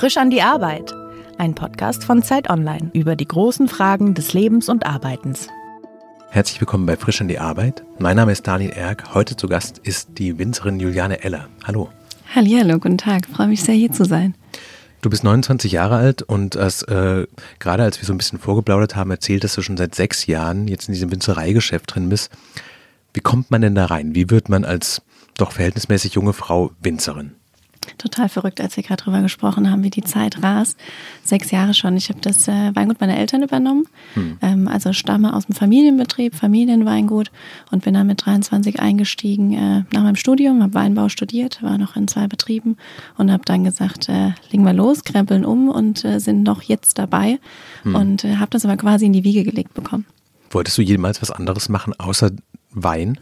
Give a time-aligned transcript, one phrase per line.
[0.00, 0.94] Frisch an die Arbeit.
[1.36, 5.48] Ein Podcast von Zeit Online über die großen Fragen des Lebens und Arbeitens.
[6.30, 7.84] Herzlich willkommen bei Frisch an die Arbeit.
[7.98, 9.12] Mein Name ist Daniel Erck.
[9.12, 11.48] Heute zu Gast ist die Winzerin Juliane Eller.
[11.64, 11.90] Hallo.
[12.34, 13.26] Hallo, guten Tag.
[13.26, 14.34] Freue mich sehr, hier zu sein.
[15.02, 17.26] Du bist 29 Jahre alt und als, äh,
[17.58, 20.66] gerade als wir so ein bisschen vorgeplaudert haben, erzählt, dass du schon seit sechs Jahren
[20.66, 22.30] jetzt in diesem Winzereigeschäft drin bist.
[23.12, 24.14] Wie kommt man denn da rein?
[24.14, 25.02] Wie wird man als
[25.36, 27.32] doch verhältnismäßig junge Frau Winzerin?
[27.98, 30.78] Total verrückt, als wir gerade drüber gesprochen haben, wie die Zeit rast.
[31.22, 31.96] Sechs Jahre schon.
[31.96, 33.84] Ich habe das äh, Weingut meiner Eltern übernommen.
[34.14, 34.38] Hm.
[34.42, 37.30] Ähm, also stamme aus dem Familienbetrieb, Familienweingut
[37.70, 41.96] und bin dann mit 23 eingestiegen äh, nach meinem Studium, habe Weinbau studiert, war noch
[41.96, 42.76] in zwei Betrieben
[43.16, 46.98] und habe dann gesagt, äh, legen wir los, krempeln um und äh, sind noch jetzt
[46.98, 47.38] dabei
[47.82, 47.94] hm.
[47.94, 50.06] und äh, habe das aber quasi in die Wiege gelegt bekommen.
[50.50, 52.30] Wolltest du jemals was anderes machen außer
[52.72, 53.18] Wein?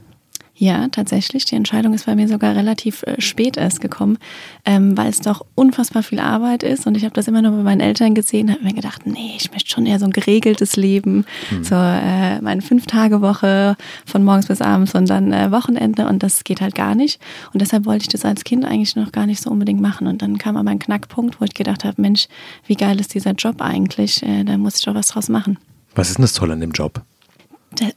[0.60, 1.44] Ja, tatsächlich.
[1.44, 4.18] Die Entscheidung ist bei mir sogar relativ äh, spät erst gekommen,
[4.64, 6.84] ähm, weil es doch unfassbar viel Arbeit ist.
[6.84, 9.52] Und ich habe das immer nur bei meinen Eltern gesehen, habe mir gedacht, nee, ich
[9.52, 11.62] möchte schon eher so ein geregeltes Leben, mhm.
[11.62, 16.08] so äh, meine Fünf-Tage-Woche von morgens bis abends und dann äh, Wochenende.
[16.08, 17.20] Und das geht halt gar nicht.
[17.52, 20.08] Und deshalb wollte ich das als Kind eigentlich noch gar nicht so unbedingt machen.
[20.08, 22.26] Und dann kam aber ein Knackpunkt, wo ich gedacht habe, Mensch,
[22.66, 24.24] wie geil ist dieser Job eigentlich?
[24.24, 25.56] Äh, da muss ich doch was draus machen.
[25.94, 27.04] Was ist denn das Tolle an dem Job?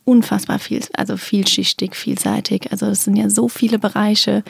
[0.04, 2.72] Unfassbar viel, also vielschichtig, vielseitig.
[2.72, 4.44] Also es sind ja so viele Bereiche.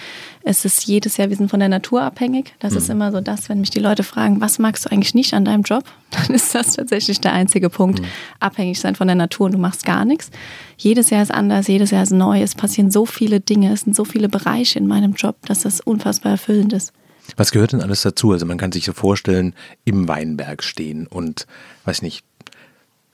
[0.43, 2.53] Es ist jedes Jahr, wir sind von der Natur abhängig.
[2.59, 2.77] Das mhm.
[2.77, 5.45] ist immer so das, wenn mich die Leute fragen, was magst du eigentlich nicht an
[5.45, 5.83] deinem Job?
[6.11, 8.01] Dann ist das tatsächlich der einzige Punkt.
[8.01, 8.05] Mhm.
[8.39, 10.31] Abhängig sein von der Natur und du machst gar nichts.
[10.77, 12.41] Jedes Jahr ist anders, jedes Jahr ist neu.
[12.41, 15.81] Es passieren so viele Dinge, es sind so viele Bereiche in meinem Job, dass das
[15.81, 16.93] unfassbar erfüllend ist.
[17.37, 18.31] Was gehört denn alles dazu?
[18.31, 19.53] Also man kann sich so vorstellen,
[19.85, 21.45] im Weinberg stehen und,
[21.85, 22.25] weiß nicht,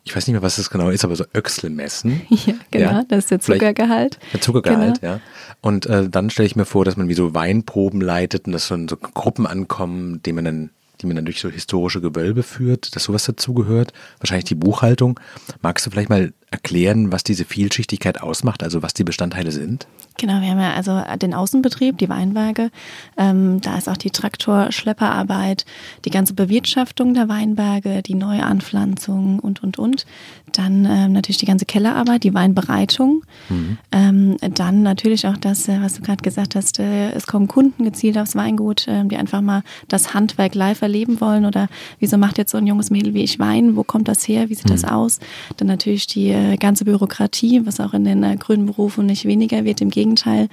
[0.08, 2.22] ich weiß nicht mehr, was das genau ist, aber so Öchsel messen.
[2.30, 3.04] Ja, genau, ja.
[3.08, 4.20] das ist der Zuckergehalt.
[4.32, 5.14] Der Zuckergehalt, genau.
[5.14, 5.20] ja.
[5.62, 8.68] Und äh, dann stelle ich mir vor, dass man wie so Weinproben leitet und dass
[8.68, 10.70] so, so Gruppen ankommen, die man dann
[11.02, 13.94] die man dann durch so historische Gewölbe führt, dass sowas dazugehört.
[14.20, 15.20] Wahrscheinlich die Buchhaltung.
[15.62, 19.88] Magst du vielleicht mal erklären, was diese Vielschichtigkeit ausmacht, also was die Bestandteile sind?
[20.18, 22.72] Genau, wir haben ja also den Außenbetrieb, die Weinberge.
[23.18, 25.66] Ähm, da ist auch die Traktorschlepperarbeit,
[26.06, 30.06] die ganze Bewirtschaftung der Weinberge, die Neuanpflanzung und, und, und.
[30.54, 33.24] Dann ähm, natürlich die ganze Kellerarbeit, die Weinbereitung.
[33.50, 33.78] Mhm.
[33.92, 37.84] Ähm, dann natürlich auch das, äh, was du gerade gesagt hast, äh, es kommen Kunden
[37.84, 41.68] gezielt aufs Weingut, äh, die einfach mal das Handwerk live erleben wollen oder
[42.00, 44.56] wieso macht jetzt so ein junges Mädel wie ich Wein, wo kommt das her, wie
[44.56, 44.72] sieht mhm.
[44.72, 45.20] das aus?
[45.58, 49.66] Dann natürlich die äh, ganze Bürokratie, was auch in den äh, grünen Berufen nicht weniger
[49.66, 50.50] wird, im Gegenteil.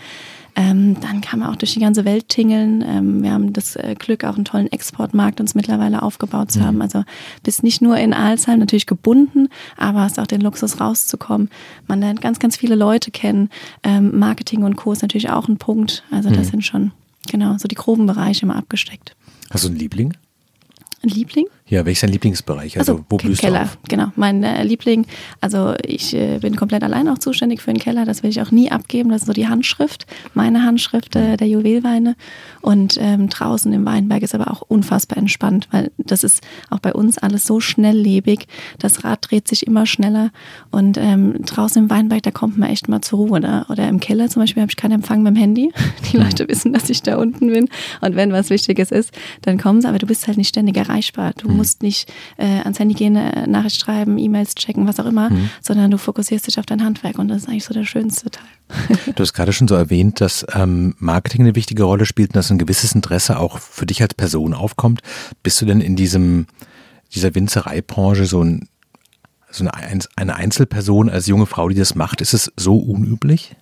[0.57, 2.85] Ähm, dann kann man auch durch die ganze Welt tingeln.
[2.87, 6.65] Ähm, wir haben das äh, Glück, auch einen tollen Exportmarkt uns mittlerweile aufgebaut zu mhm.
[6.65, 6.83] haben.
[6.83, 7.05] Also
[7.43, 11.51] bist nicht nur in Alzheim natürlich gebunden, aber hast auch den Luxus rauszukommen.
[11.89, 13.51] Man lernt ganz, ganz viele Leute kennen.
[13.83, 14.93] Ähm, Marketing und Co.
[14.93, 16.05] ist natürlich auch ein Punkt.
[16.11, 16.51] Also das mhm.
[16.51, 16.93] sind schon
[17.29, 19.17] genau so die groben Bereiche immer abgesteckt.
[19.51, 20.15] Hast du einen Liebling?
[21.03, 21.47] Ein Liebling?
[21.67, 22.79] Ja, welcher Lieblingsbereich?
[22.79, 23.79] Also, also wo blühst Keller, du auf?
[23.89, 24.13] genau.
[24.17, 25.07] Mein äh, Liebling,
[25.41, 28.05] also ich äh, bin komplett allein auch zuständig für den Keller.
[28.05, 29.09] Das will ich auch nie abgeben.
[29.09, 32.17] Das ist so die Handschrift, meine Handschrift äh, der Juwelweine.
[32.61, 36.93] Und ähm, draußen im Weinberg ist aber auch unfassbar entspannt, weil das ist auch bei
[36.93, 38.47] uns alles so schnelllebig.
[38.79, 40.33] Das Rad dreht sich immer schneller.
[40.71, 43.31] Und ähm, draußen im Weinberg, da kommt man echt mal zur Ruhe.
[43.31, 45.73] Oder, oder im Keller zum Beispiel habe ich keinen Empfang mit dem Handy.
[46.13, 46.49] Die Leute mhm.
[46.49, 47.71] wissen, dass ich da unten bin.
[48.03, 49.89] Und wenn was Wichtiges ist, dann kommen sie.
[49.89, 51.33] Aber du bist halt nicht ständig erreichbar.
[51.39, 51.59] Du mhm.
[51.59, 55.51] musst nicht äh, ans Handy gehen, äh, Nachricht schreiben, E-Mails checken, was auch immer, mhm.
[55.63, 58.45] sondern du fokussierst dich auf dein Handwerk und das ist eigentlich so der schönste Teil.
[59.15, 62.51] Du hast gerade schon so erwähnt, dass ähm, Marketing eine wichtige Rolle spielt und dass
[62.51, 65.01] ein gewisses Interesse auch für dich als Person aufkommt.
[65.43, 66.47] Bist du denn in diesem,
[67.15, 68.69] dieser Winzereibranche so, ein,
[69.51, 72.21] so eine, eine Einzelperson als junge Frau, die das macht?
[72.21, 73.57] Ist es so unüblich?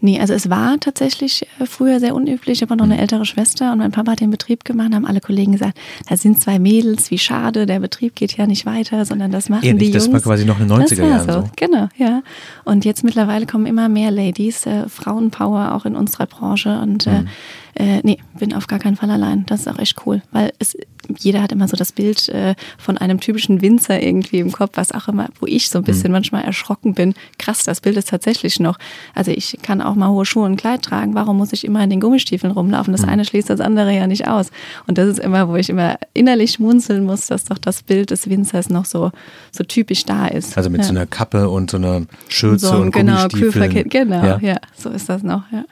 [0.00, 2.58] Nee, also es war tatsächlich äh, früher sehr unüblich.
[2.58, 5.20] Ich habe noch eine ältere Schwester und mein Papa hat den Betrieb gemacht, haben alle
[5.20, 5.76] Kollegen gesagt,
[6.08, 9.64] da sind zwei Mädels, wie schade, der Betrieb geht ja nicht weiter, sondern das machen
[9.64, 10.04] Ehrlich, die Jungs.
[10.04, 11.40] Das war quasi noch in den 90er Jahren so.
[11.40, 11.50] so.
[11.56, 12.22] Genau, ja.
[12.64, 17.10] Und jetzt mittlerweile kommen immer mehr Ladies, äh, Frauenpower auch in unserer Branche und äh,
[17.10, 17.16] mhm.
[17.26, 17.30] äh,
[17.76, 19.46] nee, bin auf gar keinen Fall allein.
[19.46, 20.76] Das ist auch echt cool, weil es
[21.16, 24.92] jeder hat immer so das Bild äh, von einem typischen Winzer irgendwie im Kopf, was
[24.92, 26.14] auch immer, wo ich so ein bisschen mhm.
[26.14, 27.14] manchmal erschrocken bin.
[27.38, 28.78] Krass, das Bild ist tatsächlich noch.
[29.14, 31.14] Also ich kann auch mal hohe Schuhe und Kleid tragen.
[31.14, 32.92] Warum muss ich immer in den Gummistiefeln rumlaufen?
[32.92, 33.08] Das mhm.
[33.10, 34.50] eine schließt das andere ja nicht aus.
[34.86, 38.28] Und das ist immer, wo ich immer innerlich schmunzeln muss, dass doch das Bild des
[38.28, 39.10] Winzers noch so,
[39.50, 40.56] so typisch da ist.
[40.56, 40.86] Also mit ja.
[40.86, 43.88] so einer Kappe und so einer Schürze so, und genau, Gummistiefeln.
[43.88, 44.38] Genau, ja.
[44.40, 45.64] ja, so ist das noch, ja.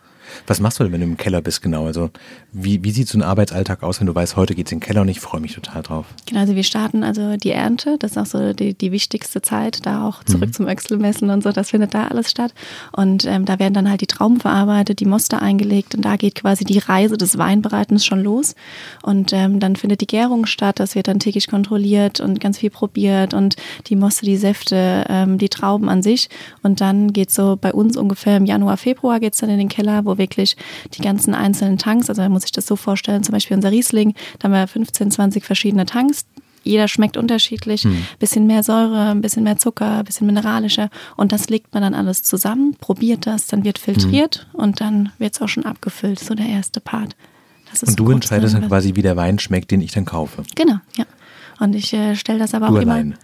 [0.47, 1.87] Was machst du denn, wenn du im Keller bist, genau?
[1.87, 2.11] Also
[2.53, 4.87] wie, wie sieht so ein Arbeitsalltag aus, wenn du weißt, heute geht es in den
[4.87, 6.07] Keller und ich freue mich total drauf?
[6.27, 9.85] Genau, also wir starten also die Ernte, das ist auch so die, die wichtigste Zeit,
[9.87, 10.53] da auch zurück mhm.
[10.53, 12.55] zum Öxelmessen und so, das findet da alles statt.
[12.93, 16.35] Und ähm, da werden dann halt die Trauben verarbeitet, die Moste eingelegt und da geht
[16.35, 18.55] quasi die Reise des Weinbereitens schon los.
[19.03, 22.71] Und ähm, dann findet die Gärung statt, das wird dann täglich kontrolliert und ganz viel
[22.71, 23.57] probiert und
[23.87, 26.29] die Moste, die Säfte, ähm, die Trauben an sich.
[26.63, 29.69] Und dann geht so bei uns ungefähr im Januar, Februar geht es dann in den
[29.69, 30.57] Keller, wo wirklich
[30.95, 34.15] die ganzen einzelnen Tanks, also da muss ich das so vorstellen, zum Beispiel unser Riesling,
[34.39, 36.25] da haben wir 15, 20 verschiedene Tanks,
[36.67, 37.85] jeder schmeckt unterschiedlich.
[37.85, 38.05] Hm.
[38.19, 40.91] Bisschen mehr Säure, ein bisschen mehr Zucker, ein bisschen mineralischer.
[41.17, 44.61] Und das legt man dann alles zusammen, probiert das, dann wird filtriert hm.
[44.61, 46.19] und dann wird es auch schon abgefüllt.
[46.19, 47.17] So der erste Part.
[47.87, 50.43] und du entscheidest dann quasi, wie der Wein schmeckt, den ich dann kaufe.
[50.57, 51.05] Genau, ja.
[51.61, 53.07] Und ich äh, stelle das aber du auch allein.
[53.07, 53.17] immer.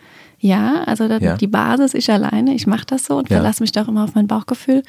[0.44, 1.36] Ja, also das, ja.
[1.36, 3.36] die Basis, ich alleine, ich mache das so und ja.
[3.36, 4.82] verlasse mich doch immer auf mein Bauchgefühl.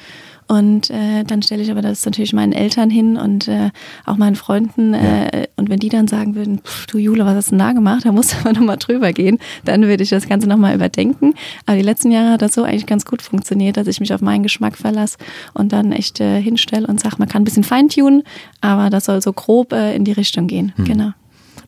[0.48, 3.70] Und äh, dann stelle ich aber das natürlich meinen Eltern hin und äh,
[4.04, 4.94] auch meinen Freunden.
[4.94, 5.46] Äh, ja.
[5.54, 6.60] Und wenn die dann sagen würden,
[6.90, 8.04] du Jule, was hast du denn da gemacht?
[8.04, 9.38] Da musst du aber nochmal drüber gehen.
[9.64, 11.34] Dann würde ich das Ganze nochmal überdenken.
[11.66, 14.22] Aber die letzten Jahre hat das so eigentlich ganz gut funktioniert, dass ich mich auf
[14.22, 15.18] meinen Geschmack verlasse
[15.52, 18.24] und dann echt äh, hinstelle und sage, man kann ein bisschen feintunen,
[18.60, 20.72] aber das soll so grob äh, in die Richtung gehen.
[20.74, 20.84] Hm.
[20.84, 21.12] Genau.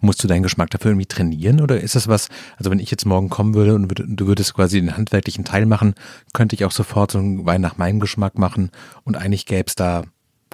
[0.00, 3.06] Musst du deinen Geschmack dafür irgendwie trainieren oder ist das was, also wenn ich jetzt
[3.06, 5.94] morgen kommen würde und du würdest quasi den handwerklichen Teil machen,
[6.32, 8.70] könnte ich auch sofort so einen Wein nach meinem Geschmack machen
[9.04, 10.04] und eigentlich gäbe es da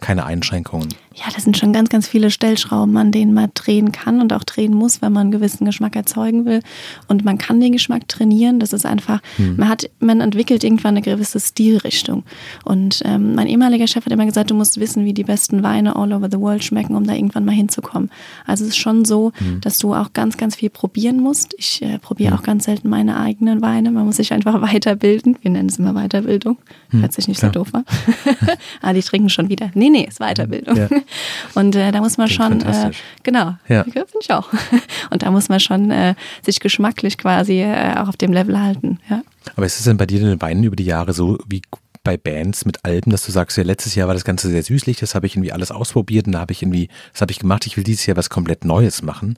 [0.02, 0.88] keine Einschränkungen.
[1.14, 4.44] Ja, das sind schon ganz, ganz viele Stellschrauben, an denen man drehen kann und auch
[4.44, 6.60] drehen muss, wenn man einen gewissen Geschmack erzeugen will.
[7.08, 8.60] Und man kann den Geschmack trainieren.
[8.60, 9.56] Das ist einfach, hm.
[9.56, 12.24] man hat, man entwickelt irgendwann eine gewisse Stilrichtung.
[12.64, 15.96] Und ähm, mein ehemaliger Chef hat immer gesagt, du musst wissen, wie die besten Weine
[15.96, 18.10] all over the world schmecken, um da irgendwann mal hinzukommen.
[18.46, 19.60] Also es ist schon so, hm.
[19.60, 21.54] dass du auch ganz, ganz viel probieren musst.
[21.58, 22.38] Ich äh, probiere hm.
[22.38, 23.90] auch ganz selten meine eigenen Weine.
[23.90, 25.36] Man muss sich einfach weiterbilden.
[25.42, 26.58] Wir nennen es immer Weiterbildung.
[26.90, 27.02] Hm.
[27.02, 27.52] Hört sich nicht Klar.
[27.52, 27.84] so doof an.
[28.82, 29.70] ah, die trinken schon wieder.
[29.74, 30.76] Nee, nee, ist Weiterbildung.
[30.76, 30.88] Ja.
[31.54, 32.90] Und äh, da muss man schon, äh,
[33.22, 33.84] genau, ja.
[33.84, 34.48] finde ich auch.
[35.10, 38.98] Und da muss man schon äh, sich geschmacklich quasi äh, auch auf dem Level halten.
[39.08, 39.22] Ja.
[39.56, 41.62] Aber ist es denn bei dir den Weinen über die Jahre so, wie
[42.04, 44.98] bei Bands mit Alben, dass du sagst, ja, letztes Jahr war das Ganze sehr süßlich,
[44.98, 47.66] das habe ich irgendwie alles ausprobiert und da habe ich irgendwie, das habe ich gemacht,
[47.66, 49.36] ich will dieses Jahr was komplett Neues machen.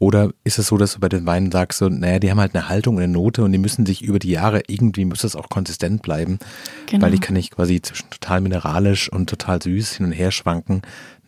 [0.00, 2.54] Oder ist es so, dass du bei den Weinen sagst, so, naja, die haben halt
[2.54, 5.36] eine Haltung und eine Note und die müssen sich über die Jahre irgendwie, muss das
[5.36, 6.38] auch konsistent bleiben,
[6.86, 7.04] genau.
[7.04, 10.80] weil ich kann nicht quasi zwischen total mineralisch und total süß hin und her schwanken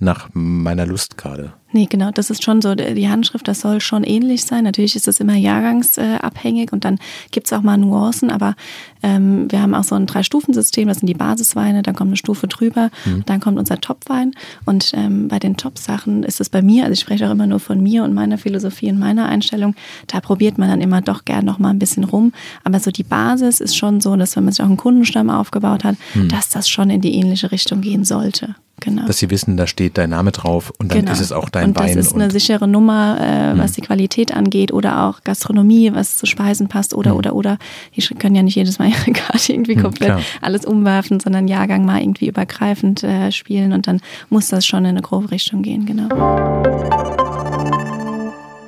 [0.02, 1.52] nach meiner Lust gerade.
[1.74, 4.64] Nee, genau, das ist schon so, die Handschrift, das soll schon ähnlich sein.
[4.64, 6.98] Natürlich ist das immer jahrgangsabhängig und dann
[7.30, 8.56] gibt es auch mal Nuancen, aber
[9.02, 12.46] ähm, wir haben auch so ein Drei-Stufen-System, das sind die Basisweine, dann kommt eine Stufe
[12.46, 13.22] drüber, mhm.
[13.26, 14.32] dann kommt unser Topwein
[14.66, 17.60] und ähm, bei den Top-Sachen ist es bei mir, also ich spreche auch immer nur
[17.60, 19.74] von mir und meiner Philosophie und meiner Einstellung,
[20.06, 22.32] da probiert man dann immer doch gern noch mal ein bisschen rum,
[22.64, 25.84] aber so die Basis ist schon so, dass wenn man sich auch einen Kundenstamm aufgebaut
[25.84, 26.28] hat, mhm.
[26.28, 28.54] dass das schon in die ähnliche Richtung gehen sollte.
[28.82, 29.06] Genau.
[29.06, 31.12] Dass sie wissen, da steht dein Name drauf und dann genau.
[31.12, 31.96] ist es auch dein und Wein.
[31.96, 33.74] Das ist eine sichere Nummer, äh, was hm.
[33.76, 37.16] die Qualität angeht oder auch Gastronomie, was zu Speisen passt oder, hm.
[37.16, 37.58] oder, oder.
[37.94, 41.46] Die können ja nicht jedes Mal ihre Karte irgendwie hm, komplett hm, alles umwerfen, sondern
[41.46, 44.00] Jahrgang mal irgendwie übergreifend äh, spielen und dann
[44.30, 46.08] muss das schon in eine grobe Richtung gehen, genau.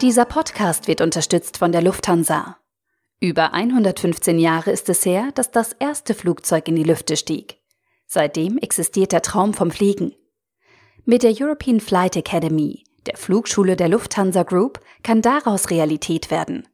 [0.00, 2.58] Dieser Podcast wird unterstützt von der Lufthansa.
[3.20, 7.58] Über 115 Jahre ist es her, dass das erste Flugzeug in die Lüfte stieg.
[8.04, 10.12] Seitdem existiert der Traum vom Fliegen.
[11.04, 16.66] Mit der European Flight Academy, der Flugschule der Lufthansa Group, kann daraus Realität werden.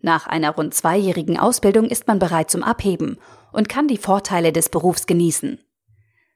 [0.00, 3.18] Nach einer rund zweijährigen Ausbildung ist man bereit zum Abheben
[3.52, 5.60] und kann die Vorteile des Berufs genießen.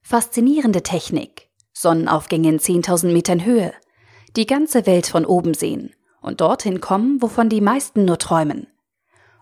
[0.02, 3.72] Faszinierende Technik, Sonnenaufgänge in 10.000 Metern Höhe,
[4.36, 8.68] die ganze Welt von oben sehen und dorthin kommen, wovon die meisten nur träumen.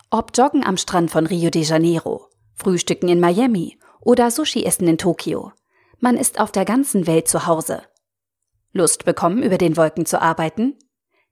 [0.09, 4.97] Ob Joggen am Strand von Rio de Janeiro, Frühstücken in Miami oder Sushi essen in
[4.97, 5.53] Tokio.
[5.99, 7.83] Man ist auf der ganzen Welt zu Hause.
[8.73, 10.75] Lust bekommen, über den Wolken zu arbeiten?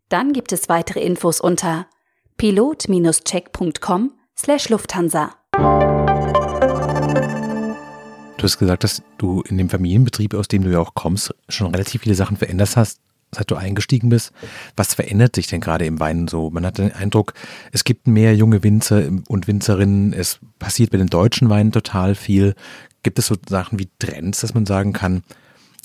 [0.07, 1.87] Dann gibt es weitere Infos unter
[2.37, 5.35] pilot-check.com slash Lufthansa.
[8.37, 11.71] Du hast gesagt, dass du in dem Familienbetrieb, aus dem du ja auch kommst, schon
[11.71, 13.01] relativ viele Sachen verändert hast
[13.33, 14.31] seit du eingestiegen bist.
[14.75, 16.49] Was verändert sich denn gerade im Weinen so?
[16.49, 17.33] Man hat den Eindruck,
[17.71, 20.13] es gibt mehr junge Winzer und Winzerinnen.
[20.13, 22.55] Es passiert bei den deutschen Weinen total viel.
[23.03, 25.23] Gibt es so Sachen wie Trends, dass man sagen kann,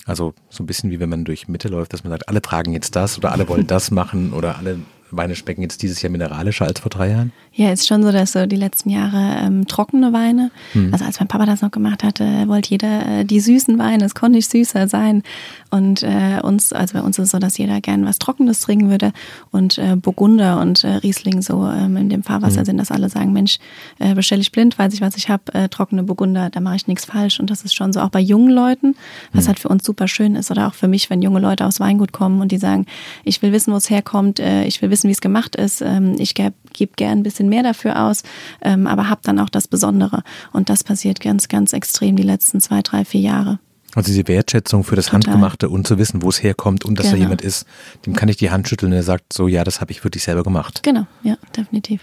[0.05, 2.73] also so ein bisschen wie wenn man durch Mitte läuft, dass man sagt, alle tragen
[2.73, 4.79] jetzt das oder alle wollen das machen oder alle
[5.11, 7.31] Weine schmecken jetzt dieses Jahr mineralischer als vor drei Jahren?
[7.57, 10.91] Ja, ist schon so, dass so die letzten Jahre ähm, trockene Weine, mhm.
[10.91, 14.13] also als mein Papa das noch gemacht hatte, wollte jeder äh, die süßen Weine, es
[14.13, 15.23] konnte nicht süßer sein.
[15.71, 18.89] Und äh, uns, also bei uns ist es so, dass jeder gern was Trockenes trinken
[18.89, 19.13] würde
[19.51, 22.65] und äh, Burgunder und äh, Riesling so ähm, in dem Fahrwasser mhm.
[22.65, 23.59] sind, dass alle sagen, Mensch,
[23.99, 26.87] äh, bestelle ich blind, weiß ich, was ich habe, äh, trockene Burgunder, da mache ich
[26.87, 27.39] nichts falsch.
[27.39, 28.95] Und das ist schon so auch bei jungen Leuten,
[29.31, 29.47] was mhm.
[29.47, 32.11] halt für uns super schön ist oder auch für mich, wenn junge Leute aufs Weingut
[32.11, 32.85] kommen und die sagen,
[33.23, 36.35] ich will wissen, wo es herkommt, ich will wissen, wie es gemacht ist, ähm, ich
[36.35, 38.23] gebe geb gern ein bisschen mehr dafür aus,
[38.61, 40.23] ähm, aber habe dann auch das Besondere.
[40.51, 43.59] Und das passiert ganz, ganz extrem die letzten zwei, drei, vier Jahre.
[43.95, 45.21] Also diese Wertschätzung für das Total.
[45.21, 47.17] Handgemachte und zu wissen, wo es herkommt und dass genau.
[47.17, 47.65] da jemand ist,
[48.05, 50.23] dem kann ich die Hand schütteln und er sagt so, ja, das habe ich wirklich
[50.23, 50.83] selber gemacht.
[50.83, 52.01] Genau, ja, definitiv.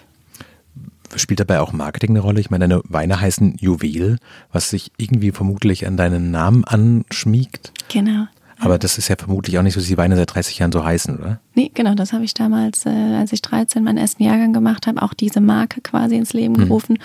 [1.15, 2.41] Spielt dabei auch Marketing eine Rolle?
[2.41, 4.17] Ich meine, deine Weine heißen Juwel,
[4.51, 7.73] was sich irgendwie vermutlich an deinen Namen anschmiegt.
[7.89, 8.27] Genau.
[8.63, 10.85] Aber das ist ja vermutlich auch nicht so, dass die Weine seit 30 Jahren so
[10.85, 11.41] heißen, oder?
[11.55, 15.03] Nee, genau, das habe ich damals, äh, als ich 13 meinen ersten Jahrgang gemacht habe,
[15.03, 16.59] auch diese Marke quasi ins Leben mhm.
[16.59, 16.99] gerufen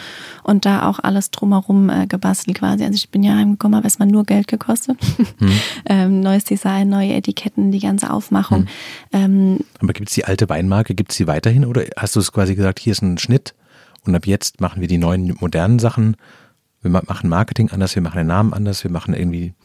[0.43, 2.83] und da auch alles drumherum äh, gebastelt quasi.
[2.83, 4.99] Also ich bin ja heimgekommen, habe erstmal nur Geld gekostet.
[5.39, 5.51] Mhm.
[5.87, 8.61] ähm, neues Design, neue Etiketten, die ganze Aufmachung.
[8.61, 8.67] Mhm.
[9.13, 12.31] Ähm, Aber gibt es die alte Weinmarke, gibt es die weiterhin oder hast du es
[12.31, 13.55] quasi gesagt, hier ist ein Schnitt
[14.05, 16.17] und ab jetzt machen wir die neuen modernen Sachen?
[16.83, 19.55] Wir machen Marketing anders, wir machen den Namen anders, wir machen irgendwie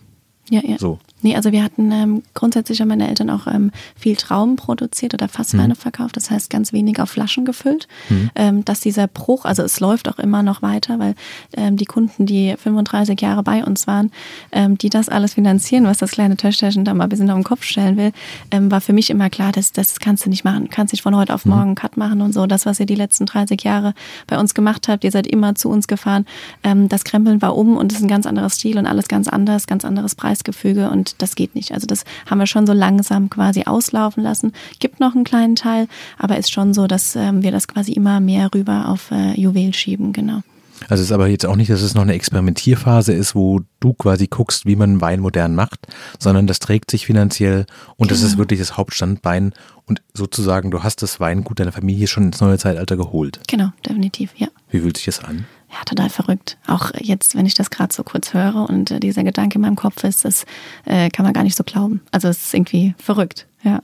[0.51, 0.79] ja, ja.
[0.79, 0.99] So.
[1.23, 5.29] Nee, also wir hatten ähm, grundsätzlich haben meine Eltern auch ähm, viel Trauben produziert oder
[5.29, 5.79] Fassweine mhm.
[5.79, 7.89] verkauft, das heißt ganz wenig auf Flaschen gefüllt.
[8.09, 8.31] Mhm.
[8.35, 11.15] Ähm, dass dieser Bruch, also es läuft auch immer noch weiter, weil
[11.57, 14.11] ähm, die Kunden, die 35 Jahre bei uns waren,
[14.51, 17.45] ähm, die das alles finanzieren, was das kleine Töchterchen da mal ein bisschen auf den
[17.45, 18.13] Kopf stellen will,
[18.51, 20.65] ähm, war für mich immer klar, das, das kannst du nicht machen.
[20.65, 21.53] Du kannst nicht von heute auf mhm.
[21.53, 22.47] morgen einen Cut machen und so.
[22.47, 23.95] Das, was ihr die letzten 30 Jahre
[24.27, 26.27] bei uns gemacht habt, ihr seid immer zu uns gefahren.
[26.65, 29.29] Ähm, das Krempeln war um und es ist ein ganz anderes Stil und alles ganz
[29.29, 31.73] anders, ganz anderes Preisgefüge und das geht nicht.
[31.73, 34.53] Also das haben wir schon so langsam quasi auslaufen lassen.
[34.79, 35.89] Gibt noch einen kleinen Teil,
[36.19, 39.75] aber ist schon so, dass ähm, wir das quasi immer mehr rüber auf äh, Juwel
[39.75, 40.43] schieben, genau.
[40.89, 43.93] Also es ist aber jetzt auch nicht, dass es noch eine Experimentierphase ist, wo du
[43.93, 45.87] quasi guckst, wie man Wein modern macht,
[46.19, 47.67] sondern das trägt sich finanziell
[47.97, 48.11] und genau.
[48.11, 48.39] das ist genau.
[48.39, 49.53] wirklich das Hauptstandbein
[49.87, 53.41] und sozusagen du hast das Weingut deiner Familie schon ins neue Zeitalter geholt.
[53.49, 54.49] Genau, definitiv, ja.
[54.71, 55.45] Wie fühlt sich das an?
[55.73, 56.59] Ja, total verrückt.
[56.67, 59.77] Auch jetzt, wenn ich das gerade so kurz höre und äh, dieser Gedanke in meinem
[59.77, 60.45] Kopf ist, das
[60.85, 62.03] äh, kann man gar nicht so glauben.
[62.11, 63.81] Also es ist irgendwie verrückt, ja.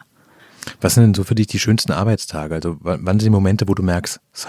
[0.80, 2.54] Was sind denn so für dich die schönsten Arbeitstage?
[2.54, 4.48] Also wann sind die Momente, wo du merkst, so,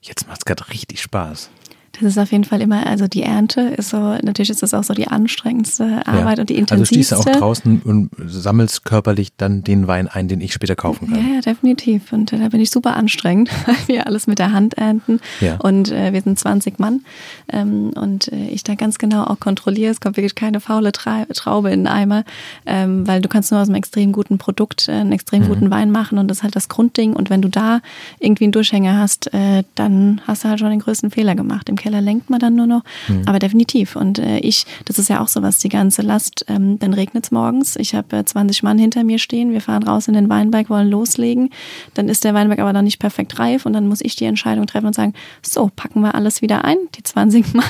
[0.00, 1.50] jetzt macht es gerade richtig Spaß?
[2.00, 4.84] Das ist auf jeden Fall immer, also die Ernte ist so, natürlich ist das auch
[4.84, 6.42] so die anstrengendste Arbeit ja.
[6.42, 6.72] und die intensivste.
[6.72, 10.76] Also stehst du auch draußen und sammelst körperlich dann den Wein ein, den ich später
[10.76, 11.26] kaufen kann.
[11.26, 12.12] Ja, ja definitiv.
[12.12, 15.20] Und äh, da bin ich super anstrengend, weil wir alles mit der Hand ernten.
[15.40, 15.56] Ja.
[15.56, 17.04] Und äh, wir sind 20 Mann.
[17.52, 21.24] Ähm, und äh, ich da ganz genau auch kontrolliere, es kommt wirklich keine faule Tra
[21.34, 22.24] Traube in den Eimer,
[22.66, 25.48] ähm, weil du kannst nur aus einem extrem guten Produkt äh, einen extrem mhm.
[25.48, 27.14] guten Wein machen und das ist halt das Grundding.
[27.14, 27.80] Und wenn du da
[28.20, 31.68] irgendwie einen Durchhänger hast, äh, dann hast du halt schon den größten Fehler gemacht.
[31.68, 32.82] Im Keller lenkt man dann nur noch.
[33.08, 33.22] Mhm.
[33.26, 33.96] Aber definitiv.
[33.96, 37.24] Und äh, ich, das ist ja auch so was, die ganze Last, ähm, dann regnet
[37.24, 37.76] es morgens.
[37.76, 39.52] Ich habe äh, 20 Mann hinter mir stehen.
[39.52, 41.50] Wir fahren raus in den Weinberg, wollen loslegen.
[41.94, 44.66] Dann ist der Weinberg aber noch nicht perfekt reif und dann muss ich die Entscheidung
[44.66, 46.76] treffen und sagen, so, packen wir alles wieder ein.
[46.96, 47.64] Die 20 Mann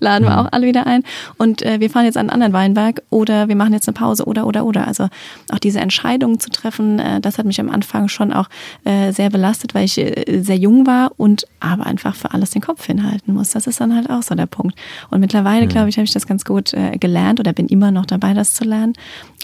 [0.00, 0.38] laden wir mhm.
[0.38, 1.02] auch alle wieder ein.
[1.38, 4.24] Und äh, wir fahren jetzt an einen anderen Weinberg oder wir machen jetzt eine Pause
[4.24, 4.86] oder, oder, oder.
[4.86, 5.08] Also
[5.52, 8.48] auch diese Entscheidung zu treffen, äh, das hat mich am Anfang schon auch
[8.84, 12.62] äh, sehr belastet, weil ich äh, sehr jung war und aber einfach für alles den
[12.62, 13.50] Kopf hinhalten muss.
[13.50, 14.78] Das ist dann halt auch so der Punkt.
[15.10, 15.70] Und mittlerweile, mhm.
[15.70, 18.54] glaube ich, habe ich das ganz gut äh, gelernt oder bin immer noch dabei, das
[18.54, 18.94] zu lernen.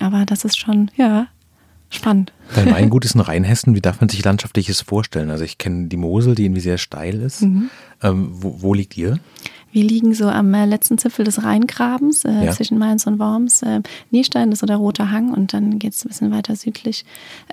[0.00, 1.26] Aber das ist schon, ja,
[1.90, 2.32] spannend.
[2.54, 3.74] Dein Weingut ist in Rheinhessen.
[3.74, 5.30] Wie darf man sich landschaftliches vorstellen?
[5.30, 7.42] Also ich kenne die Mosel, die irgendwie sehr steil ist.
[7.42, 7.70] Mhm.
[8.02, 9.18] Ähm, wo, wo liegt ihr?
[9.72, 12.52] Wir liegen so am äh, letzten Zipfel des Rheingrabens äh, ja.
[12.52, 13.62] zwischen Mainz und Worms.
[13.62, 17.04] Äh, Nierstein ist so der rote Hang und dann geht es ein bisschen weiter südlich.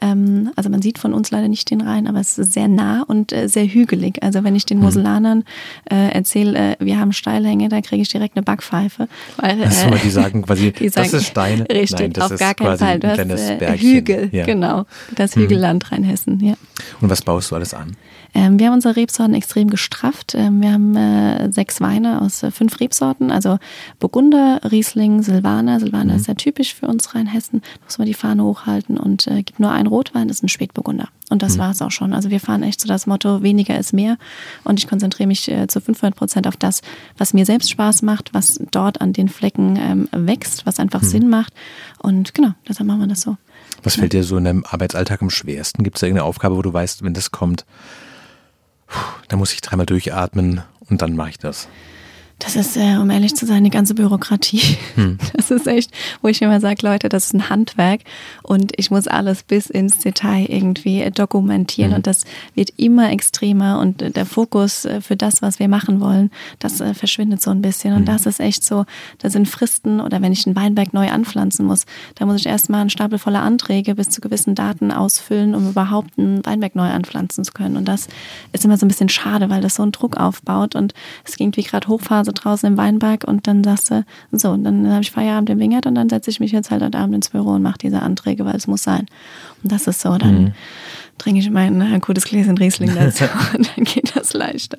[0.01, 3.03] Ähm, also man sieht von uns leider nicht den Rhein, aber es ist sehr nah
[3.03, 4.23] und äh, sehr hügelig.
[4.23, 4.77] Also wenn ich den.
[4.87, 5.43] Moselanern
[5.89, 9.07] äh, erzähle, äh, wir haben Steilhänge, da kriege ich direkt eine Backpfeife.
[9.37, 11.61] Weil, Achso, die sagen quasi, die sagen, das ist Stein.
[11.71, 12.99] Richtig, Nein, das auf gar keinen Fall.
[12.99, 14.45] Du hast Hügel, ja.
[14.45, 14.85] genau.
[15.15, 15.43] Das hm.
[15.43, 16.55] Hügelland Rheinhessen, ja.
[17.01, 17.95] Und was baust du alles an?
[18.33, 20.35] Ähm, wir haben unsere Rebsorten extrem gestrafft.
[20.35, 23.57] Ähm, wir haben äh, sechs Weine aus äh, fünf Rebsorten, also
[23.99, 25.79] Burgunder, Riesling, Silvaner.
[25.79, 26.19] Silvaner mhm.
[26.19, 27.61] ist sehr typisch für uns Rheinhessen.
[27.61, 30.49] Da muss man die Fahne hochhalten und äh, gibt nur einen Rotwein, das ist ein
[30.49, 31.09] Spätburgunder.
[31.29, 31.59] Und das mhm.
[31.59, 32.13] war es auch schon.
[32.13, 34.17] Also wir fahren echt so das Motto, weniger ist mehr.
[34.63, 36.81] Und ich konzentriere mich äh, zu 500 Prozent auf das,
[37.17, 41.07] was mir selbst Spaß macht, was dort an den Flecken ähm, wächst, was einfach mhm.
[41.07, 41.53] Sinn macht.
[41.99, 43.37] Und genau, deshalb machen wir das so.
[43.83, 45.83] Was fällt dir so in deinem Arbeitsalltag am schwersten?
[45.83, 47.65] Gibt es da irgendeine Aufgabe, wo du weißt, wenn das kommt,
[49.27, 51.67] da muss ich dreimal durchatmen und dann mache ich das.
[52.39, 54.61] Das ist, äh, um ehrlich zu sein, die ganze Bürokratie.
[54.95, 55.17] Hm.
[55.33, 55.91] Das ist echt,
[56.21, 58.01] wo ich immer sage, Leute, das ist ein Handwerk
[58.43, 61.97] und ich muss alles bis ins Detail irgendwie dokumentieren hm.
[61.97, 66.31] und das wird immer extremer und der Fokus äh, für das, was wir machen wollen,
[66.59, 68.05] das äh, verschwindet so ein bisschen und hm.
[68.05, 68.85] das ist echt so,
[69.19, 72.81] da sind Fristen oder wenn ich einen Weinberg neu anpflanzen muss, da muss ich erstmal
[72.81, 77.45] einen Stapel voller Anträge bis zu gewissen Daten ausfüllen, um überhaupt einen Weinberg neu anpflanzen
[77.45, 78.07] zu können und das
[78.51, 81.55] ist immer so ein bisschen schade, weil das so einen Druck aufbaut und es ging
[81.55, 85.11] wie gerade Hochphase draußen im Weinberg und dann sagst du, so, und dann habe ich
[85.11, 87.61] Feierabend im Wingert und dann setze ich mich jetzt halt heute Abend ins Büro und
[87.61, 89.05] mache diese Anträge, weil es muss sein.
[89.63, 90.53] Und das ist so, dann mhm.
[91.17, 94.77] trinke ich mein ein gutes Gläschen Riesling dazu und dann geht das leichter.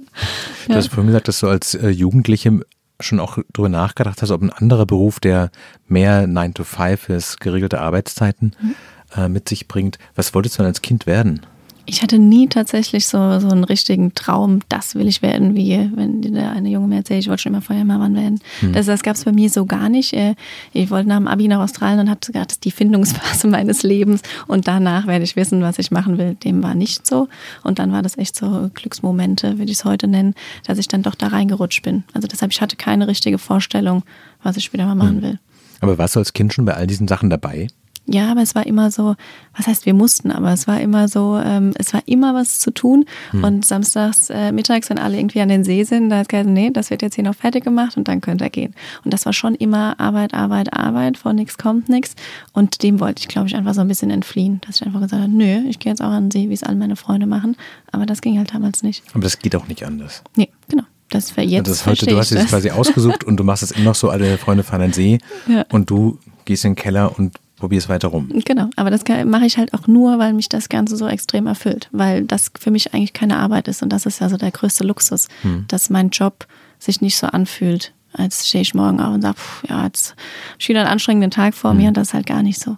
[0.67, 2.61] Du hast vorhin gesagt, dass du als äh, Jugendliche
[3.01, 5.51] schon auch darüber nachgedacht hast, ob ein anderer Beruf, der
[5.87, 8.75] mehr 9 to 5 ist, geregelte Arbeitszeiten mhm.
[9.17, 9.99] äh, mit sich bringt.
[10.15, 11.43] Was wolltest du denn als Kind werden?
[11.89, 16.21] Ich hatte nie tatsächlich so, so einen richtigen Traum, das will ich werden, wie wenn
[16.21, 18.41] der eine Junge mir erzählt, ich wollte schon immer Feuerwehrmann werden.
[18.61, 18.75] Hm.
[18.75, 20.13] Das, das gab es bei mir so gar nicht.
[20.13, 20.35] Äh,
[20.75, 24.69] ich wollte nach dem Abi nach Australien und hatte gerade die Findungsphase meines Lebens und
[24.69, 26.35] danach werde ich wissen, was ich machen will.
[26.35, 27.29] Dem war nicht so.
[27.65, 30.35] Und dann war das echt so Glücksmomente, würde ich es heute nennen,
[30.67, 32.05] dass ich dann doch da reingerutscht bin.
[32.13, 34.03] Also deshalb, ich hatte keine richtige Vorstellung,
[34.43, 35.23] was ich später mal machen hm.
[35.23, 35.39] will.
[35.81, 37.69] Aber warst du als Kind schon bei all diesen Sachen dabei?
[38.11, 39.17] Ja, aber es war immer so,
[39.55, 42.71] was heißt wir mussten, aber es war immer so, ähm, es war immer was zu
[42.71, 43.05] tun.
[43.33, 43.45] Hm.
[43.45, 46.71] Und samstags, äh, mittags, wenn alle irgendwie an den See sind, da ist gesagt, nee,
[46.71, 48.75] das wird jetzt hier noch fertig gemacht und dann könnt ihr gehen.
[49.05, 52.15] Und das war schon immer Arbeit, Arbeit, Arbeit, von nichts kommt nichts.
[52.53, 55.23] Und dem wollte ich, glaube ich, einfach so ein bisschen entfliehen, dass ich einfach gesagt
[55.23, 57.57] habe, nö, ich gehe jetzt auch an den See, wie es alle meine Freunde machen.
[57.93, 59.05] Aber das ging halt damals nicht.
[59.13, 60.23] Aber das geht auch nicht anders.
[60.35, 60.85] Nee, genau.
[61.11, 61.69] Das für jetzt.
[61.69, 64.39] Das heute, du hast es quasi ausgesucht und du machst es immer noch so, alle
[64.39, 65.65] Freunde fahren an den See ja.
[65.71, 68.31] und du gehst in den Keller und probier es weiter rum.
[68.45, 71.89] Genau, aber das mache ich halt auch nur, weil mich das Ganze so extrem erfüllt,
[71.93, 74.85] weil das für mich eigentlich keine Arbeit ist und das ist ja so der größte
[74.85, 75.65] Luxus, hm.
[75.69, 76.47] dass mein Job
[76.79, 79.37] sich nicht so anfühlt, als stehe ich morgen auf und sage,
[79.69, 80.21] ja, jetzt habe
[80.59, 81.79] ich wieder einen anstrengenden Tag vor hm.
[81.79, 82.77] mir und das ist halt gar nicht so.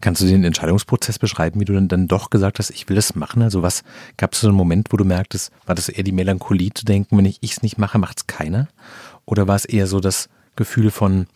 [0.00, 3.14] Kannst du den Entscheidungsprozess beschreiben, wie du dann, dann doch gesagt hast, ich will das
[3.14, 3.42] machen?
[3.42, 3.82] Also was
[4.16, 7.16] gab es so einen Moment, wo du merktest, war das eher die Melancholie zu denken,
[7.16, 8.68] wenn ich es nicht mache, macht es keiner?
[9.26, 11.26] Oder war es eher so das Gefühl von,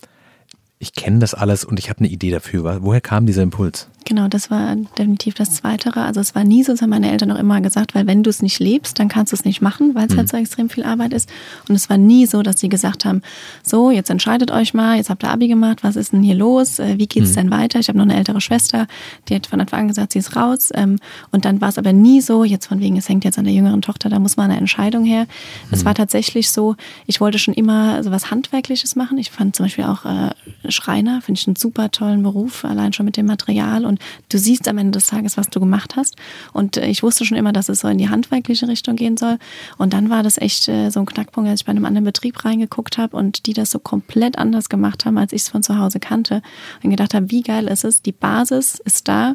[0.78, 2.80] ich kenne das alles und ich habe eine Idee dafür.
[2.82, 3.88] Woher kam dieser Impuls?
[4.06, 6.02] Genau, das war definitiv das Zweitere.
[6.02, 8.28] Also es war nie so, das haben meine Eltern auch immer gesagt, weil wenn du
[8.28, 10.18] es nicht lebst, dann kannst du es nicht machen, weil es halt mhm.
[10.18, 11.30] halt so extrem viel Arbeit ist.
[11.68, 13.22] Und es war nie so, dass sie gesagt haben,
[13.62, 16.78] so, jetzt entscheidet euch mal, jetzt habt ihr Abi gemacht, was ist denn hier los?
[16.78, 17.34] Äh, wie geht's mhm.
[17.34, 17.80] denn weiter?
[17.80, 18.86] Ich habe noch eine ältere Schwester,
[19.28, 20.68] die hat von Anfang an gesagt, sie ist raus.
[20.74, 20.98] Ähm,
[21.30, 23.54] und dann war es aber nie so, jetzt von wegen, es hängt jetzt an der
[23.54, 25.26] jüngeren Tochter, da muss mal eine Entscheidung her.
[25.70, 25.86] Es mhm.
[25.86, 26.76] war tatsächlich so,
[27.06, 29.16] ich wollte schon immer so was Handwerkliches machen.
[29.16, 30.30] Ich fand zum Beispiel auch äh,
[30.68, 33.84] Schreiner, finde ich einen super tollen Beruf, allein schon mit dem Material.
[33.84, 36.16] Und du siehst am Ende des Tages, was du gemacht hast.
[36.52, 39.38] Und äh, ich wusste schon immer, dass es so in die handwerkliche Richtung gehen soll.
[39.78, 42.44] Und dann war das echt äh, so ein Knackpunkt, als ich bei einem anderen Betrieb
[42.44, 45.78] reingeguckt habe und die das so komplett anders gemacht haben, als ich es von zu
[45.78, 46.42] Hause kannte.
[46.82, 48.02] Und gedacht habe, wie geil ist es?
[48.02, 49.34] Die Basis ist da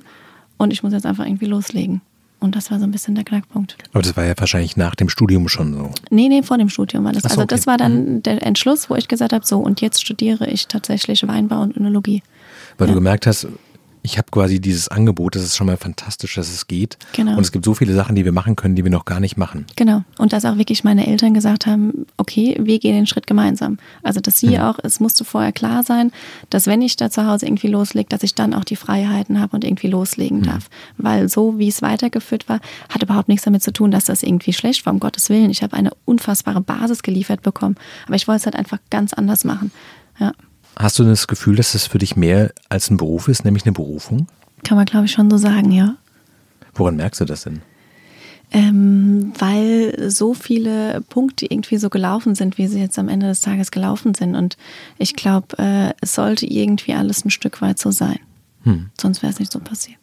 [0.58, 2.02] und ich muss jetzt einfach irgendwie loslegen.
[2.40, 3.76] Und das war so ein bisschen der Knackpunkt.
[3.92, 5.92] Aber das war ja wahrscheinlich nach dem Studium schon so.
[6.10, 7.24] Nee, nee, vor dem Studium war das.
[7.24, 8.24] So, also das war dann mhm.
[8.24, 12.24] der Entschluss, wo ich gesagt habe, so und jetzt studiere ich tatsächlich Weinbau und Önologie.
[12.78, 12.94] Weil ja.
[12.94, 13.48] du gemerkt hast,
[14.02, 16.98] ich habe quasi dieses Angebot, das ist schon mal fantastisch, dass es geht.
[17.14, 17.34] Genau.
[17.34, 19.38] Und es gibt so viele Sachen, die wir machen können, die wir noch gar nicht
[19.38, 19.66] machen.
[19.76, 20.04] Genau.
[20.18, 23.78] Und dass auch wirklich meine Eltern gesagt haben, okay, wir gehen den Schritt gemeinsam.
[24.02, 24.62] Also dass sie mhm.
[24.62, 26.12] auch, es musste vorher klar sein,
[26.50, 29.56] dass wenn ich da zu Hause irgendwie loslege, dass ich dann auch die Freiheiten habe
[29.56, 30.44] und irgendwie loslegen mhm.
[30.44, 30.70] darf.
[30.98, 34.54] Weil so, wie es weitergeführt war, hat überhaupt nichts damit zu tun, dass das irgendwie
[34.54, 35.50] schlecht war, um Gottes Willen.
[35.50, 37.76] Ich habe eine unfassbare Basis geliefert bekommen.
[38.06, 39.72] Aber ich wollte es halt einfach ganz anders machen.
[40.20, 40.34] Ja.
[40.76, 43.74] Hast du das Gefühl, dass es für dich mehr als ein Beruf ist, nämlich eine
[43.74, 44.28] Berufung?
[44.64, 45.96] Kann man, glaube ich, schon so sagen, ja.
[46.74, 47.62] Woran merkst du das denn?
[48.52, 53.42] Ähm, weil so viele Punkte irgendwie so gelaufen sind, wie sie jetzt am Ende des
[53.42, 54.36] Tages gelaufen sind.
[54.36, 54.58] Und
[54.98, 58.20] ich glaube, äh, es sollte irgendwie alles ein Stück weit so sein.
[58.64, 58.90] Hm.
[59.00, 59.98] Sonst wäre es nicht so passiert.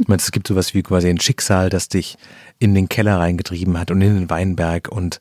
[0.00, 2.16] Ich meine, es gibt sowas wie quasi ein Schicksal, das dich
[2.58, 5.20] in den Keller reingetrieben hat und in den Weinberg und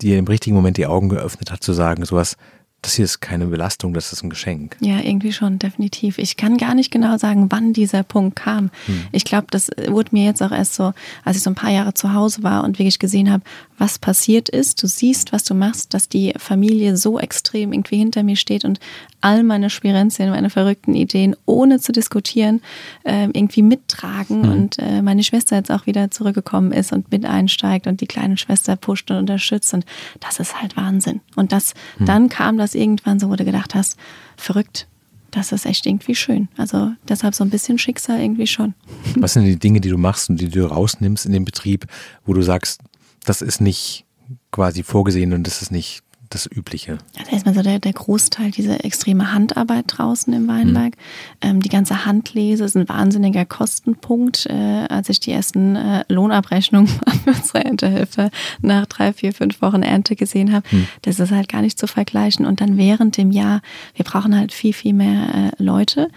[0.00, 2.36] dir im richtigen Moment die Augen geöffnet hat, zu sagen, sowas
[2.82, 4.76] das hier ist keine Belastung, das ist ein Geschenk.
[4.80, 6.18] Ja, irgendwie schon, definitiv.
[6.18, 8.70] Ich kann gar nicht genau sagen, wann dieser Punkt kam.
[8.86, 9.06] Hm.
[9.12, 10.92] Ich glaube, das wurde mir jetzt auch erst so,
[11.24, 13.44] als ich so ein paar Jahre zu Hause war und wirklich gesehen habe,
[13.78, 14.82] was passiert ist.
[14.82, 18.80] Du siehst, was du machst, dass die Familie so extrem irgendwie hinter mir steht und
[19.20, 22.60] all meine Spirenzien, meine verrückten Ideen, ohne zu diskutieren,
[23.04, 24.52] äh, irgendwie mittragen hm.
[24.52, 28.36] und äh, meine Schwester jetzt auch wieder zurückgekommen ist und mit einsteigt und die kleine
[28.36, 29.86] Schwester pusht und unterstützt und
[30.18, 31.20] das ist halt Wahnsinn.
[31.36, 32.06] Und das, hm.
[32.06, 33.96] dann kam das irgendwann so, wo du gedacht hast,
[34.36, 34.88] verrückt,
[35.30, 36.48] das ist echt irgendwie schön.
[36.56, 38.74] Also deshalb so ein bisschen Schicksal irgendwie schon.
[39.16, 41.86] Was sind die Dinge, die du machst und die du rausnimmst in dem Betrieb,
[42.26, 42.80] wo du sagst,
[43.24, 44.04] das ist nicht
[44.50, 46.02] quasi vorgesehen und das ist nicht
[46.34, 46.98] das Übliche?
[47.18, 50.94] Also erstmal so der, der Großteil, diese extreme Handarbeit draußen im Weinberg.
[50.96, 51.48] Mhm.
[51.48, 54.46] Ähm, die ganze Handlese ist ein wahnsinniger Kostenpunkt.
[54.46, 56.88] Äh, als ich die ersten äh, Lohnabrechnungen
[57.24, 60.88] für unsere Erntehelfer nach drei, vier, fünf Wochen Ernte gesehen habe, mhm.
[61.02, 62.46] das ist halt gar nicht zu vergleichen.
[62.46, 63.60] Und dann während dem Jahr,
[63.94, 66.08] wir brauchen halt viel, viel mehr äh, Leute.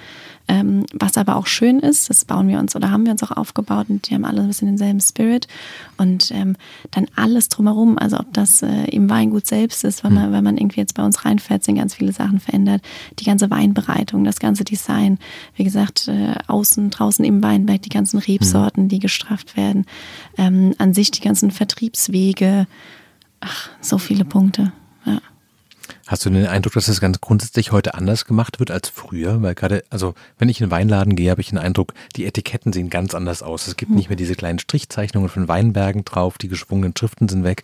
[0.48, 3.32] Ähm, was aber auch schön ist, das bauen wir uns oder haben wir uns auch
[3.32, 5.48] aufgebaut und die haben alle ein bisschen denselben Spirit.
[5.98, 6.56] Und ähm,
[6.92, 10.32] dann alles drumherum, also ob das äh, im Weingut selbst ist, wenn man, hm.
[10.34, 12.84] wenn man irgendwie jetzt bei uns reinfährt, sind ganz viele Sachen verändert.
[13.20, 15.18] Die ganze Weinbereitung, das ganze Design,
[15.56, 19.86] wie gesagt, äh, außen, draußen im Weinberg, die ganzen Rebsorten, die gestrafft werden,
[20.38, 22.68] ähm, an sich die ganzen Vertriebswege,
[23.40, 24.74] ach, so viele Punkte.
[25.06, 25.20] Ja.
[26.08, 29.42] Hast du den Eindruck, dass das ganz grundsätzlich heute anders gemacht wird als früher?
[29.42, 32.74] Weil gerade, also wenn ich in den Weinladen gehe, habe ich den Eindruck, die Etiketten
[32.74, 33.66] sehen ganz anders aus.
[33.66, 33.96] Es gibt hm.
[33.96, 37.64] nicht mehr diese kleinen Strichzeichnungen von Weinbergen drauf, die geschwungenen Schriften sind weg.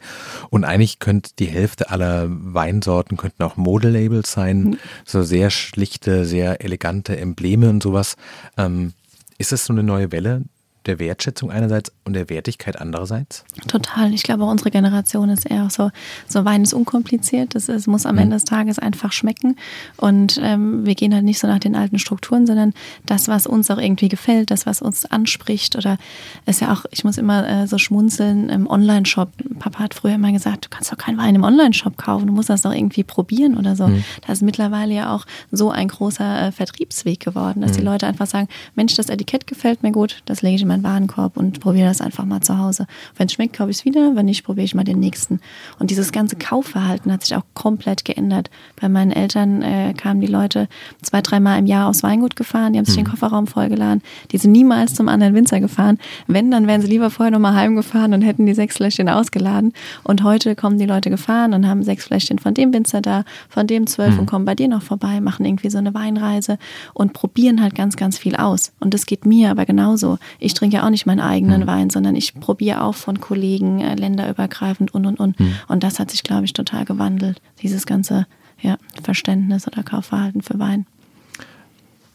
[0.50, 4.78] Und eigentlich könnte die Hälfte aller Weinsorten könnten auch Modelabels sein, hm.
[5.06, 8.16] so sehr schlichte, sehr elegante Embleme und sowas.
[8.58, 8.94] Ähm,
[9.38, 10.44] ist das so eine neue Welle,
[10.86, 13.44] der Wertschätzung einerseits und der Wertigkeit andererseits?
[13.68, 14.14] Total.
[14.14, 15.92] Ich glaube, unsere Generation ist eher so,
[16.28, 17.56] so Wein ist unkompliziert.
[17.56, 18.22] Das ist, muss am mhm.
[18.22, 19.58] Ende des Tages einfach schmecken.
[19.98, 22.74] Und ähm, wir gehen halt nicht so nach den alten Strukturen, sondern
[23.06, 25.76] das, was uns auch irgendwie gefällt, das, was uns anspricht.
[25.76, 25.98] Oder
[26.46, 29.30] ist ja auch, ich muss immer äh, so schmunzeln im Online-Shop.
[29.60, 32.50] Papa hat früher immer gesagt, du kannst doch keinen Wein im Online-Shop kaufen, du musst
[32.50, 33.88] das doch irgendwie probieren oder so.
[33.88, 34.04] Mhm.
[34.22, 37.78] Das ist mittlerweile ja auch so ein großer äh, Vertriebsweg geworden, dass mhm.
[37.78, 41.38] die Leute einfach sagen, Mensch, das Etikett gefällt mir gut, das lege ich meinen Warenkorb
[41.38, 42.88] und probiere das einfach mal zu Hause.
[43.18, 45.40] Wenn es schmeckt, kaufe ich es wieder, wenn nicht, probiere ich mal den nächsten.
[45.80, 48.50] Und dieses ganze Kaufverhalten hat sich auch komplett geändert.
[48.80, 50.68] Bei meinen Eltern äh, kamen die Leute
[51.02, 53.04] zwei, dreimal im Jahr aufs Weingut gefahren, die haben sich mhm.
[53.04, 55.98] den Kofferraum vollgeladen, die sind niemals zum anderen Winzer gefahren.
[56.28, 59.74] Wenn, dann wären sie lieber vorher nochmal heimgefahren und hätten die sechs Fläschchen ausgeladen.
[60.04, 63.68] Und heute kommen die Leute gefahren und haben sechs Fläschchen von dem Winzer da, von
[63.68, 64.22] dem zwölf mhm.
[64.22, 66.58] und kommen bei dir noch vorbei, machen irgendwie so eine Weinreise
[66.94, 68.72] und probieren halt ganz, ganz viel aus.
[68.80, 70.18] Und das geht mir aber genauso.
[70.40, 71.68] Ich trinke ja auch nicht meinen eigenen mhm.
[71.68, 75.40] Wein, sondern ich probiere auch von Kollegen äh, länderübergreifend und und und.
[75.40, 75.56] Mhm.
[75.68, 78.28] Und das hat sich, glaube ich, total gewandelt, dieses ganze
[78.62, 80.86] ja, Verständnis oder Kaufverhalten für Wein.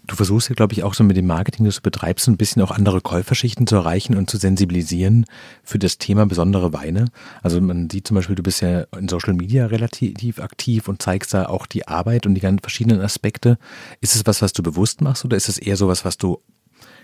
[0.07, 2.63] Du versuchst ja, glaube ich, auch so mit dem Marketing, das du betreibst, ein bisschen
[2.63, 5.25] auch andere Käuferschichten zu erreichen und zu sensibilisieren
[5.65, 7.07] für das Thema besondere Weine.
[7.43, 11.35] Also man sieht zum Beispiel, du bist ja in Social Media relativ aktiv und zeigst
[11.35, 13.59] da auch die Arbeit und die ganzen verschiedenen Aspekte.
[14.01, 16.41] Ist es was, was du bewusst machst oder ist es eher so was, was du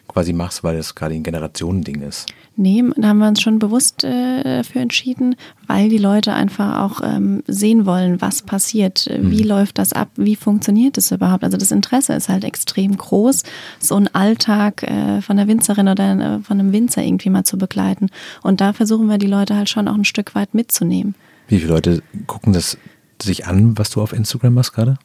[0.09, 2.27] quasi machst, weil es gerade ein Generationending ist?
[2.55, 5.37] Nee, da haben wir uns schon bewusst äh, dafür entschieden,
[5.67, 9.49] weil die Leute einfach auch ähm, sehen wollen, was passiert, wie mhm.
[9.49, 11.45] läuft das ab, wie funktioniert das überhaupt.
[11.45, 13.43] Also das Interesse ist halt extrem groß,
[13.79, 17.57] so einen Alltag äh, von der Winzerin oder äh, von einem Winzer irgendwie mal zu
[17.57, 18.11] begleiten.
[18.43, 21.15] Und da versuchen wir die Leute halt schon auch ein Stück weit mitzunehmen.
[21.49, 22.77] Wie viele Leute gucken das
[23.23, 24.99] sich an, was du auf Instagram machst gerade?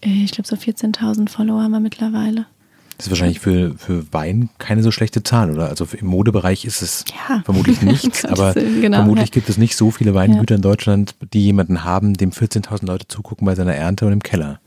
[0.00, 2.46] Äh, ich glaube, so 14.000 Follower haben wir mittlerweile.
[2.98, 5.68] Das ist wahrscheinlich für, für Wein keine so schlechte Zahl, oder?
[5.68, 7.42] Also im Modebereich ist es ja.
[7.44, 9.34] vermutlich nichts, aber genau, vermutlich ja.
[9.34, 10.56] gibt es nicht so viele Weingüter ja.
[10.56, 14.60] in Deutschland, die jemanden haben, dem 14.000 Leute zugucken bei seiner Ernte und im Keller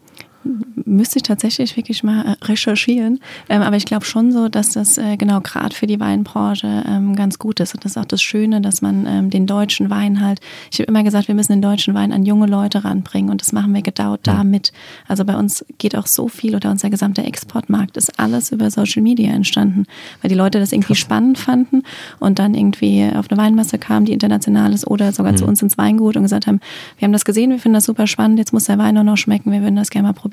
[0.43, 3.19] müsste ich tatsächlich wirklich mal äh, recherchieren.
[3.49, 7.15] Ähm, aber ich glaube schon so, dass das äh, genau gerade für die Weinbranche ähm,
[7.15, 7.73] ganz gut ist.
[7.73, 10.39] Und das ist auch das Schöne, dass man ähm, den deutschen Wein halt,
[10.71, 13.51] ich habe immer gesagt, wir müssen den deutschen Wein an junge Leute ranbringen und das
[13.51, 14.71] machen wir gedauert damit.
[15.07, 19.01] Also bei uns geht auch so viel oder unser gesamter Exportmarkt ist alles über Social
[19.01, 19.85] Media entstanden,
[20.21, 20.99] weil die Leute das irgendwie Krass.
[20.99, 21.83] spannend fanden
[22.19, 25.37] und dann irgendwie auf eine Weinmasse kamen, die international ist oder sogar mhm.
[25.37, 26.59] zu uns ins Weingut und gesagt haben,
[26.97, 29.17] wir haben das gesehen, wir finden das super spannend, jetzt muss der Wein auch noch
[29.17, 30.30] schmecken, wir würden das gerne mal probieren.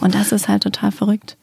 [0.00, 1.36] Und das ist halt total verrückt.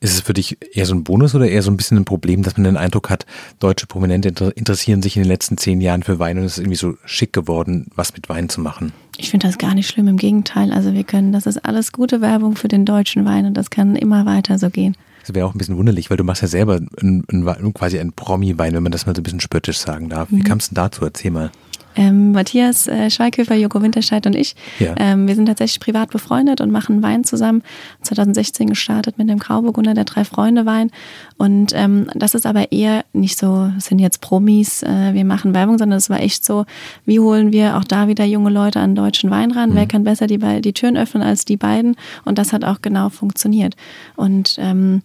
[0.00, 2.42] Ist es für dich eher so ein Bonus oder eher so ein bisschen ein Problem,
[2.42, 3.24] dass man den Eindruck hat,
[3.58, 6.76] deutsche Prominente interessieren sich in den letzten zehn Jahren für Wein und es ist irgendwie
[6.76, 8.92] so schick geworden, was mit Wein zu machen?
[9.16, 10.72] Ich finde das gar nicht schlimm, im Gegenteil.
[10.72, 13.96] Also wir können, das ist alles gute Werbung für den deutschen Wein und das kann
[13.96, 14.94] immer weiter so gehen.
[15.24, 18.12] Das wäre auch ein bisschen wunderlich, weil du machst ja selber ein, ein, quasi einen
[18.12, 20.30] Promi-Wein, wenn man das mal so ein bisschen spöttisch sagen darf.
[20.30, 20.44] Wie mhm.
[20.44, 21.02] kam es denn dazu?
[21.02, 21.50] Erzähl mal.
[21.96, 24.54] Ähm, Matthias äh, Schweighöfer, Joko Winterscheid und ich.
[24.78, 24.94] Ja.
[24.98, 27.62] Ähm, wir sind tatsächlich privat befreundet und machen Wein zusammen.
[28.02, 30.90] 2016 gestartet mit dem Grauburgunder, der drei Freunde Wein.
[31.36, 35.78] Und ähm, das ist aber eher nicht so, sind jetzt Promis, äh, wir machen Werbung,
[35.78, 36.64] sondern es war echt so,
[37.06, 39.70] wie holen wir auch da wieder junge Leute an deutschen Wein ran?
[39.70, 39.74] Mhm.
[39.74, 41.96] Wer kann besser die, die Türen öffnen als die beiden?
[42.24, 43.76] Und das hat auch genau funktioniert.
[44.16, 45.02] Und ähm,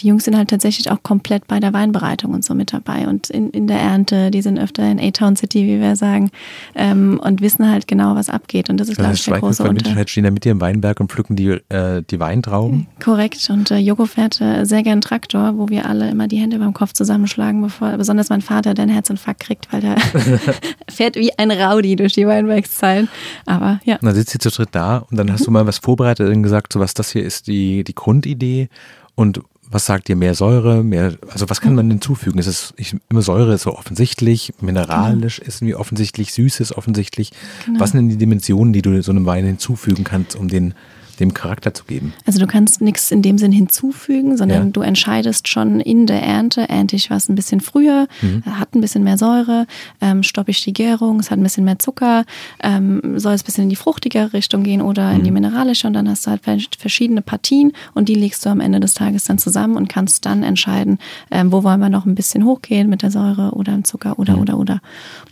[0.00, 3.28] die Jungs sind halt tatsächlich auch komplett bei der Weinbereitung und so mit dabei und
[3.30, 4.30] in, in der Ernte.
[4.30, 6.30] Die sind öfter in A-Town City, wie wir sagen,
[6.74, 8.70] ähm, und wissen halt genau, was abgeht.
[8.70, 10.10] Und das ist, glaube ich, der große Unterschied.
[10.10, 12.86] stehen da mit dir im Weinberg und pflücken die, äh, die Weintrauben.
[13.02, 13.48] Korrekt.
[13.50, 16.72] Und äh, Joko fährt äh, sehr gern Traktor, wo wir alle immer die Hände beim
[16.72, 19.96] Kopf zusammenschlagen, bevor besonders mein Vater, der einen Herzinfarkt kriegt, weil der
[20.88, 23.08] fährt wie ein Rowdy durch die Weinbergszeilen.
[23.46, 23.96] Aber ja.
[23.96, 26.42] Und dann sitzt ihr zu dritt da und dann hast du mal was vorbereitet und
[26.42, 28.68] gesagt, so was das hier ist die, die Grundidee
[29.14, 32.38] und was sagt ihr, mehr Säure, mehr, also was kann man hinzufügen?
[32.38, 35.48] Ist es, ich, immer Säure ist so offensichtlich, mineralisch genau.
[35.48, 37.30] ist irgendwie offensichtlich, süß ist offensichtlich.
[37.64, 37.78] Genau.
[37.78, 40.74] Was sind denn die Dimensionen, die du so einem Wein hinzufügen kannst, um den
[41.20, 42.12] dem Charakter zu geben.
[42.26, 44.70] Also du kannst nichts in dem Sinn hinzufügen, sondern ja.
[44.70, 48.44] du entscheidest schon in der Ernte, ernte ich was ein bisschen früher, mhm.
[48.46, 49.66] hat ein bisschen mehr Säure,
[50.00, 52.24] ähm, stoppe ich die Gärung, es hat ein bisschen mehr Zucker,
[52.62, 55.16] ähm, soll es ein bisschen in die fruchtigere Richtung gehen oder mhm.
[55.16, 55.34] in die mhm.
[55.34, 56.42] mineralische und dann hast du halt
[56.78, 60.42] verschiedene Partien und die legst du am Ende des Tages dann zusammen und kannst dann
[60.42, 60.98] entscheiden,
[61.30, 64.34] ähm, wo wollen wir noch ein bisschen hochgehen mit der Säure oder im Zucker oder
[64.36, 64.42] mhm.
[64.42, 64.80] oder oder.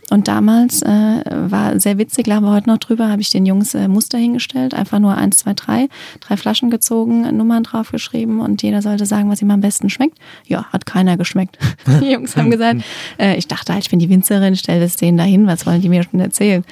[0.09, 3.75] Und damals äh, war sehr witzig, lachen wir heute noch drüber, habe ich den Jungs
[3.75, 5.78] äh, Muster hingestellt, einfach nur eins, zwei, drei,
[6.19, 10.17] drei Flaschen gezogen, Nummern draufgeschrieben und jeder sollte sagen, was ihm am besten schmeckt.
[10.45, 11.57] Ja, hat keiner geschmeckt.
[12.01, 12.81] die Jungs haben gesagt,
[13.17, 15.89] äh, ich dachte halt, ich bin die Winzerin, stell das denen dahin, was wollen die
[15.89, 16.63] mir schon erzählen?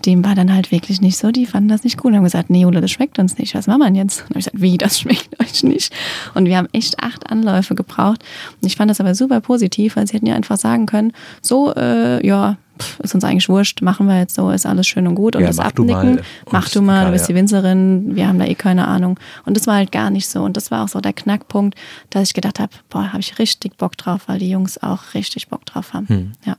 [0.00, 1.30] Dem war dann halt wirklich nicht so.
[1.30, 3.54] Die fanden das nicht gut und haben gesagt, nee, Jule, das schmeckt uns nicht.
[3.54, 4.22] Was machen wir jetzt?
[4.22, 5.92] Und habe ich gesagt, wie, das schmeckt euch nicht?
[6.34, 8.22] Und wir haben echt acht Anläufe gebraucht.
[8.60, 11.74] Und ich fand das aber super positiv, weil sie hätten ja einfach sagen können, so,
[11.74, 12.56] äh, ja,
[13.02, 15.36] ist uns eigentlich wurscht, machen wir jetzt so, ist alles schön und gut.
[15.36, 18.38] Und ja, das mach Abnicken, du mach du mal, du bist die Winzerin, wir haben
[18.38, 19.18] da eh keine Ahnung.
[19.44, 20.42] Und das war halt gar nicht so.
[20.42, 21.78] Und das war auch so der Knackpunkt,
[22.10, 25.48] dass ich gedacht habe, boah, habe ich richtig Bock drauf, weil die Jungs auch richtig
[25.48, 26.08] Bock drauf haben.
[26.08, 26.32] Hm.
[26.44, 26.56] Ja.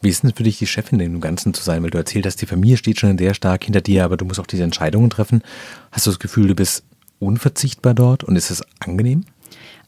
[0.00, 1.82] Wie ist denn für dich die Chefin in dem Ganzen zu sein?
[1.82, 4.40] Weil du erzählt hast, die Familie steht schon sehr stark hinter dir, aber du musst
[4.40, 5.42] auch diese Entscheidungen treffen.
[5.90, 6.84] Hast du das Gefühl, du bist
[7.18, 9.24] unverzichtbar dort und ist es angenehm?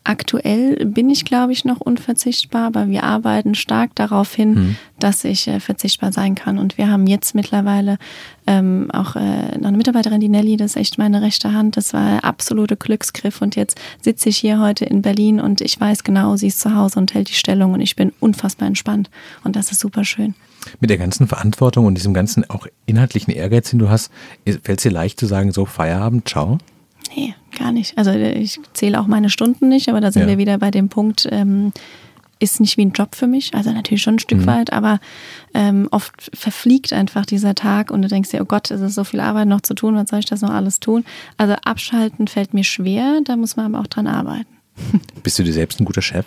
[0.03, 4.77] Aktuell bin ich, glaube ich, noch unverzichtbar, aber wir arbeiten stark darauf hin, mhm.
[4.99, 6.59] dass ich äh, verzichtbar sein kann.
[6.59, 7.99] Und wir haben jetzt mittlerweile
[8.47, 11.77] ähm, auch äh, noch eine Mitarbeiterin, die Nelly, das ist echt meine rechte Hand.
[11.77, 13.43] Das war ein absoluter Glücksgriff.
[13.43, 16.75] Und jetzt sitze ich hier heute in Berlin und ich weiß genau, sie ist zu
[16.75, 19.11] Hause und hält die Stellung und ich bin unfassbar entspannt.
[19.45, 20.35] Und das ist super schön.
[20.81, 24.11] Mit der ganzen Verantwortung und diesem ganzen auch inhaltlichen Ehrgeiz, den du hast,
[24.47, 26.59] fällt es dir leicht zu sagen, so Feierabend, ciao?
[27.15, 27.97] Nee, gar nicht.
[27.99, 30.29] Also ich zähle auch meine Stunden nicht, aber da sind ja.
[30.29, 31.73] wir wieder bei dem Punkt, ähm,
[32.39, 33.55] ist nicht wie ein Job für mich.
[33.55, 34.47] Also natürlich schon ein Stück mhm.
[34.47, 34.99] weit, aber
[35.55, 39.05] ähm, oft verfliegt einfach dieser Tag und du denkst dir, oh Gott, es ist so
[39.05, 41.05] viel Arbeit noch zu tun, was soll ich das noch alles tun?
[41.37, 44.49] Also abschalten fällt mir schwer, da muss man aber auch dran arbeiten.
[45.23, 46.27] Bist du dir selbst ein guter Chef?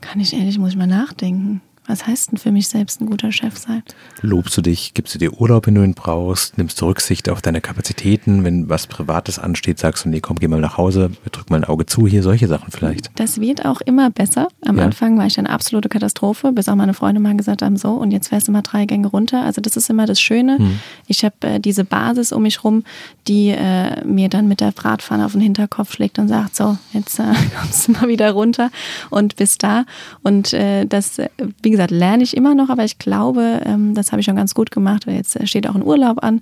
[0.00, 1.60] Kann ich ehrlich, muss ich mal nachdenken.
[1.92, 3.82] Was heißt denn für mich selbst ein guter Chef sein?
[4.22, 7.42] Lobst du dich, gibst du dir Urlaub, wenn du ihn brauchst, nimmst du Rücksicht auf
[7.42, 11.50] deine Kapazitäten, wenn was Privates ansteht, sagst du, nee, komm, geh mal nach Hause, drück
[11.50, 13.10] mal ein Auge zu, hier solche Sachen vielleicht.
[13.16, 14.48] Das wird auch immer besser.
[14.64, 14.84] Am ja.
[14.84, 18.10] Anfang war ich eine absolute Katastrophe, bis auch meine Freunde mal gesagt haben, so, und
[18.10, 19.42] jetzt fährst du mal drei Gänge runter.
[19.42, 20.56] Also das ist immer das Schöne.
[20.56, 20.78] Hm.
[21.08, 22.84] Ich habe äh, diese Basis um mich rum,
[23.28, 27.18] die äh, mir dann mit der Bratpfanne auf den Hinterkopf schlägt und sagt, so, jetzt
[27.18, 27.24] äh,
[27.60, 28.70] kommst du mal wieder runter
[29.10, 29.84] und bist da.
[30.22, 31.20] Und äh, das,
[31.62, 34.54] wie gesagt, lerne ich immer noch, aber ich glaube, ähm, das habe ich schon ganz
[34.54, 36.40] gut gemacht, weil jetzt steht auch ein Urlaub an,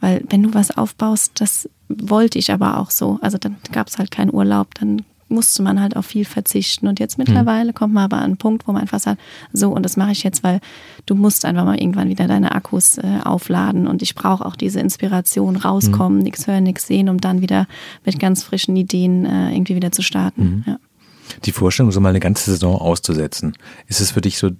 [0.00, 3.18] weil wenn du was aufbaust, das wollte ich aber auch so.
[3.22, 5.02] Also dann gab es halt keinen Urlaub, dann
[5.32, 6.86] musste man halt auf viel verzichten.
[6.86, 7.74] Und jetzt mittlerweile mhm.
[7.74, 9.20] kommt man aber an einen Punkt, wo man einfach sagt,
[9.52, 10.60] so, und das mache ich jetzt, weil
[11.06, 13.88] du musst einfach mal irgendwann wieder deine Akkus äh, aufladen.
[13.88, 16.24] Und ich brauche auch diese Inspiration, rauskommen, mhm.
[16.24, 17.66] nichts hören, nichts sehen, um dann wieder
[18.04, 20.42] mit ganz frischen Ideen äh, irgendwie wieder zu starten.
[20.42, 20.64] Mhm.
[20.66, 20.78] Ja.
[21.44, 23.56] Die Vorstellung, so mal eine ganze Saison auszusetzen,
[23.88, 24.50] ist es für dich so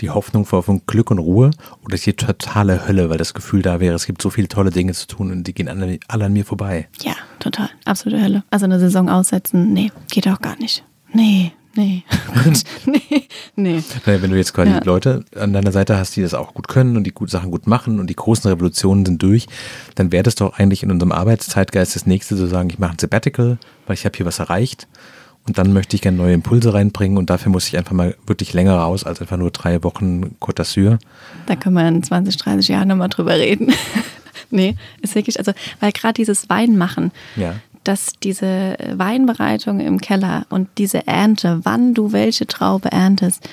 [0.00, 1.50] die Hoffnung vor von Glück und Ruhe
[1.84, 4.70] oder ist die totale Hölle, weil das Gefühl da wäre, es gibt so viele tolle
[4.70, 6.88] Dinge zu tun und die gehen alle, alle an mir vorbei?
[7.02, 7.70] Ja, total.
[7.84, 8.44] Absolute Hölle.
[8.50, 10.84] Also eine Saison aussetzen, nee, geht auch gar nicht.
[11.12, 12.02] Nee, nee.
[12.86, 13.82] nee, nee.
[14.04, 14.80] Naja, wenn du jetzt quasi ja.
[14.82, 17.68] Leute an deiner Seite hast, die das auch gut können und die gut Sachen gut
[17.68, 19.46] machen und die großen Revolutionen sind durch,
[19.94, 22.98] dann wäre das doch eigentlich in unserem Arbeitszeitgeist das nächste zu sagen, ich mache ein
[22.98, 24.88] Sabbatical, weil ich habe hier was erreicht
[25.46, 28.52] und dann möchte ich gerne neue Impulse reinbringen und dafür muss ich einfach mal wirklich
[28.54, 30.98] länger raus als einfach nur drei Wochen Côte d'Azur.
[31.46, 33.72] Da können wir in 20, 30 Jahren nochmal drüber reden.
[34.50, 37.54] nee, ist wirklich, also, weil gerade dieses Weinmachen, ja.
[37.84, 43.48] dass diese Weinbereitung im Keller und diese Ernte, wann du welche Traube erntest,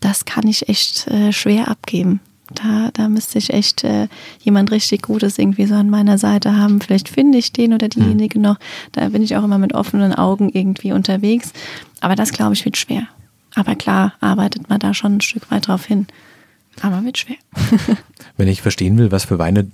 [0.00, 2.20] das kann ich echt äh, schwer abgeben.
[2.54, 4.08] Da, da müsste ich echt äh,
[4.40, 6.80] jemand richtig Gutes irgendwie so an meiner Seite haben.
[6.80, 7.90] Vielleicht finde ich den oder hm.
[7.90, 8.44] diejenige mhm.
[8.44, 8.56] noch.
[8.92, 11.52] Da bin ich auch immer mit offenen Augen irgendwie unterwegs.
[12.00, 13.06] Aber das, glaube ich, wird schwer.
[13.54, 16.06] Aber klar, arbeitet man da schon ein Stück weit drauf hin.
[16.80, 17.36] Aber wird schwer.
[18.36, 19.66] Wenn ich verstehen will, was für Weine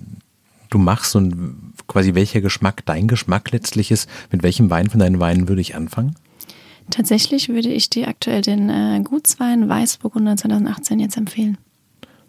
[0.69, 5.19] du machst und quasi welcher Geschmack dein Geschmack letztlich ist, mit welchem Wein von deinen
[5.19, 6.15] Weinen würde ich anfangen?
[6.89, 11.57] Tatsächlich würde ich dir aktuell den äh, Gutswein Weißburgunder 2018 jetzt empfehlen.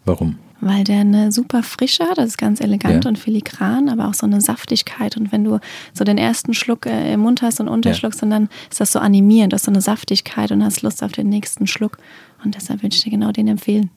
[0.07, 0.37] Warum?
[0.59, 3.09] Weil der eine super Frische hat, das ist ganz elegant Ja.
[3.09, 5.15] und filigran, aber auch so eine Saftigkeit.
[5.15, 5.59] Und wenn du
[5.93, 8.97] so den ersten Schluck äh, im Mund hast und unterschluckst, und dann ist das so
[8.99, 11.97] animierend, du hast so eine Saftigkeit und hast Lust auf den nächsten Schluck.
[12.43, 13.91] Und deshalb würde ich dir genau den empfehlen.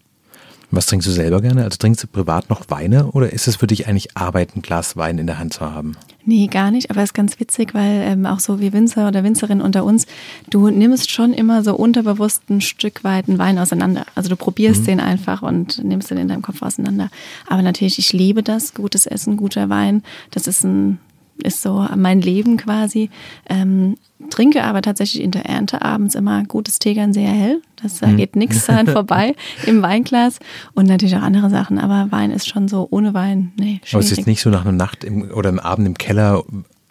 [0.72, 1.64] Was trinkst du selber gerne?
[1.64, 4.96] Also trinkst du privat noch Weine oder ist es für dich eigentlich Arbeit, ein Glas
[4.96, 5.96] Wein in der Hand zu haben?
[6.24, 9.24] Nee, gar nicht, aber es ist ganz witzig, weil ähm, auch so wie Winzer oder
[9.24, 10.06] Winzerin unter uns,
[10.48, 14.04] du nimmst schon immer so unterbewusst ein Stück weit einen Wein auseinander.
[14.14, 17.08] Also du probierst den einfach und nimmst den in deinem Kopf auseinander.
[17.48, 20.98] Aber natürlich, ich liebe das, gutes Essen, guter Wein, das ist ein
[21.40, 23.10] ist so mein Leben quasi.
[23.48, 23.96] Ähm,
[24.28, 27.62] trinke aber tatsächlich in der Ernte abends immer gutes Tegern sehr hell.
[27.82, 29.34] Das da geht nichts daran vorbei
[29.66, 30.38] im Weinglas
[30.74, 31.78] und natürlich auch andere Sachen.
[31.78, 34.72] Aber Wein ist schon so ohne Wein, nee, Aber es ist nicht so nach einer
[34.72, 36.44] Nacht im, oder am Abend im Keller,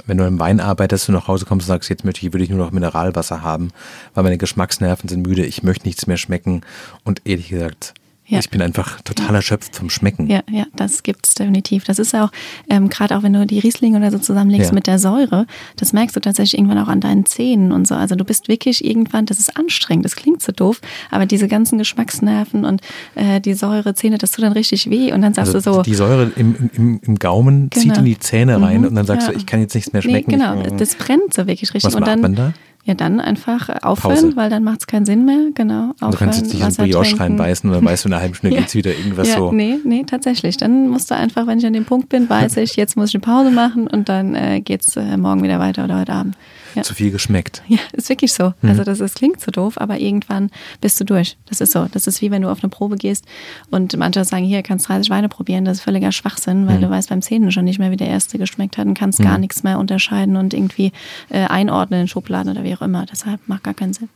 [0.05, 2.43] wenn du im Wein arbeitest, du nach Hause kommst und sagst, jetzt möchte ich, würde
[2.43, 3.69] ich nur noch Mineralwasser haben,
[4.13, 6.61] weil meine Geschmacksnerven sind müde, ich möchte nichts mehr schmecken.
[7.03, 7.93] Und ehrlich gesagt,
[8.29, 8.39] Ja.
[8.39, 10.27] ich bin einfach total erschöpft vom Schmecken.
[10.29, 11.83] Ja, ja, das gibt's definitiv.
[11.85, 12.31] Das ist auch,
[12.69, 14.73] ähm, gerade auch wenn du die Riesling oder so zusammenlegst Ja.
[14.75, 17.95] mit der Säure, das merkst du tatsächlich irgendwann auch an deinen Zähnen und so.
[17.95, 21.77] Also du bist wirklich irgendwann, das ist anstrengend, das klingt so doof, aber diese ganzen
[21.79, 22.81] Geschmacksnerven und
[23.15, 25.81] äh, die Säure, Zähne, das tut dann richtig weh und dann sagst Also du so.
[25.81, 27.99] die Säure im, im, im Gaumen zieht Genau.
[27.99, 29.33] in die Zähne rein Mhm, und dann sagst ja.
[29.33, 30.31] du, ich kann jetzt nichts mehr Nee, schmecken.
[30.31, 31.83] genau, Ich, das brennt so wirklich richtig.
[31.85, 32.53] Was und dann, man da?
[32.85, 34.35] Ja, dann einfach aufhören, Pause.
[34.35, 35.49] weil dann macht's keinen Sinn mehr.
[35.53, 35.93] Genau.
[35.99, 38.55] du kannst jetzt nicht Wasser Brioche reinbeißen und dann weißt du, in einer halben Stunde
[38.55, 38.61] Ja.
[38.61, 39.51] geht's wieder irgendwas ja, so.
[39.51, 40.57] Nee, nee, tatsächlich.
[40.57, 43.15] Dann musst du einfach, wenn ich an dem Punkt bin, weiß ich, jetzt muss ich
[43.15, 46.35] eine Pause machen und dann äh, geht's äh, morgen wieder weiter oder heute Abend.
[46.75, 46.83] Ja.
[46.83, 47.63] Zu viel geschmeckt.
[47.67, 48.53] Ja, ist wirklich so.
[48.61, 48.69] Mhm.
[48.69, 50.51] Also das, das klingt so doof, aber irgendwann
[50.81, 51.37] bist du durch.
[51.47, 51.87] Das ist so.
[51.91, 53.25] Das ist wie wenn du auf eine Probe gehst
[53.71, 55.65] und manche sagen, hier kannst 30 Weine probieren.
[55.65, 56.81] Das ist völliger Schwachsinn, weil Mhm.
[56.81, 59.37] du weißt beim Zähnen schon nicht mehr, wie der erste geschmeckt hat und kannst gar
[59.37, 60.91] nichts mehr unterscheiden und irgendwie
[61.29, 63.05] äh, einordnen in Schubladen oder wie auch immer.
[63.05, 64.09] Deshalb macht gar keinen Sinn.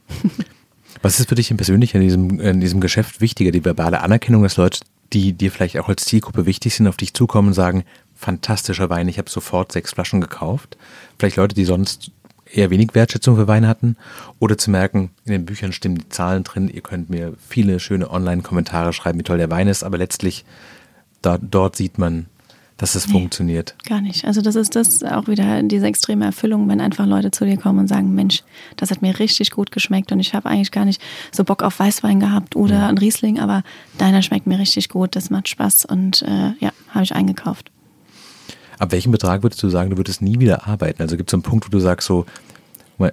[1.01, 3.51] Was ist für dich persönlich in diesem, in diesem Geschäft wichtiger?
[3.51, 4.79] Die verbale Anerkennung, dass Leute,
[5.11, 7.83] die dir vielleicht auch als Zielgruppe wichtig sind, auf dich zukommen und sagen,
[8.15, 10.77] fantastischer Wein, ich habe sofort sechs Flaschen gekauft.
[11.19, 12.11] Vielleicht Leute, die sonst
[12.53, 13.97] eher wenig Wertschätzung für Wein hatten.
[14.39, 18.09] Oder zu merken, in den Büchern stimmen die Zahlen drin, ihr könnt mir viele schöne
[18.11, 20.45] Online-Kommentare schreiben, wie toll der Wein ist, aber letztlich
[21.21, 22.27] da, dort sieht man,
[22.77, 23.13] dass es Nee.
[23.13, 23.75] funktioniert.
[23.87, 24.25] Gar nicht.
[24.25, 27.79] Also das ist das auch wieder diese extreme Erfüllung, wenn einfach Leute zu dir kommen
[27.79, 28.43] und sagen, Mensch,
[28.77, 31.79] das hat mir richtig gut geschmeckt und ich habe eigentlich gar nicht so Bock auf
[31.79, 33.63] Weißwein gehabt oder ein Riesling, aber
[33.99, 37.71] deiner schmeckt mir richtig gut, das macht Spaß und äh, ja, habe ich eingekauft.
[38.83, 41.01] Ab welchem Betrag würdest du sagen, du würdest nie wieder arbeiten?
[41.01, 42.25] Also gibt es so einen Punkt, wo du sagst so,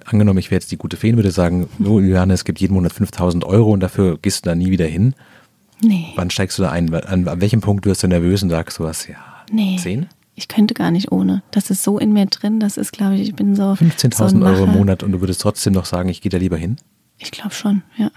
[0.05, 2.91] angenommen, ich wäre jetzt die gute Feen, würde sagen, so Juliane, es gibt jeden Monat
[2.91, 5.15] 5000 Euro und dafür gehst du da nie wieder hin.
[5.81, 6.93] Nee, Wann steigst du da ein?
[6.93, 9.15] An, an welchem Punkt wirst du nervös und sagst sowas, ja,
[9.49, 9.77] nee.
[9.77, 10.07] 10?
[10.35, 11.41] Ich könnte gar nicht ohne.
[11.51, 13.71] Das ist so in mir drin, das ist, glaube ich, ich bin so.
[13.71, 14.73] 15.000 so Euro im.
[14.73, 16.75] Monat und du würdest trotzdem noch sagen, ich gehe da lieber hin?
[17.17, 18.11] Ich glaube schon, ja.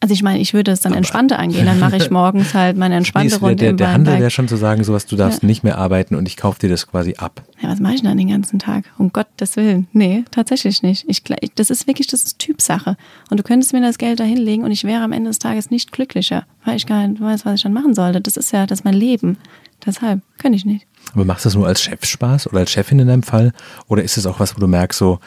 [0.00, 1.64] Also ich meine, ich würde es dann Aber- entspannter angehen.
[1.66, 4.46] Dann mache ich morgens halt meine Nee, entspannte wär, Runde der, der Handel wäre schon
[4.46, 5.46] zu sagen, sowas, du darfst Ja.
[5.46, 7.42] nicht mehr arbeiten und ich kaufe dir das quasi ab.
[7.62, 8.84] Ja, was mache ich denn den ganzen Tag?
[8.98, 9.88] Um Gottes Willen.
[9.92, 11.04] Nee, tatsächlich nicht.
[11.08, 11.22] Ich,
[11.54, 12.96] das ist wirklich, das ist Typsache.
[13.30, 15.70] Und du könntest mir das Geld da hinlegen und ich wäre am Ende des Tages
[15.70, 18.20] nicht glücklicher, weil ich gar nicht weiß, was ich dann machen sollte.
[18.20, 19.38] Das ist ja, das ist mein Leben.
[19.84, 20.86] Deshalb könnte ich nicht.
[21.14, 23.52] Aber machst du das nur als Chef Spaß oder als Chefin in deinem Fall?
[23.88, 25.20] Oder ist es auch was, wo du merkst, so,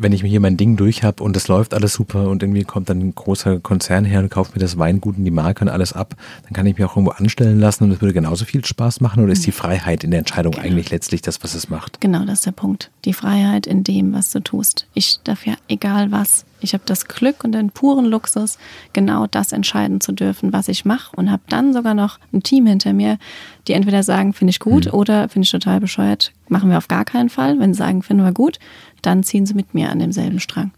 [0.00, 2.64] wenn ich mir hier mein Ding durch habe und es läuft alles super und irgendwie
[2.64, 5.68] kommt dann ein großer Konzern her und kauft mir das Weingut und die Marke und
[5.68, 8.64] alles ab, dann kann ich mich auch irgendwo anstellen lassen und es würde genauso viel
[8.64, 9.22] Spaß machen?
[9.22, 12.00] Oder ist die Freiheit in der Entscheidung eigentlich letztlich das, was es macht?
[12.00, 12.90] Genau, das ist der Punkt.
[13.04, 14.86] Die Freiheit in dem, was du tust.
[14.94, 18.58] Ich darf ja, egal was, ich habe das Glück und den puren Luxus,
[18.92, 22.66] genau das entscheiden zu dürfen, was ich mache und habe dann sogar noch ein Team
[22.66, 23.18] hinter mir,
[23.66, 27.04] die entweder sagen, finde ich gut oder finde ich total bescheuert, machen wir auf gar
[27.04, 27.58] keinen Fall.
[27.58, 28.58] Wenn sie sagen, finden wir gut,
[29.02, 30.72] dann ziehen sie mit mir an demselben Strang.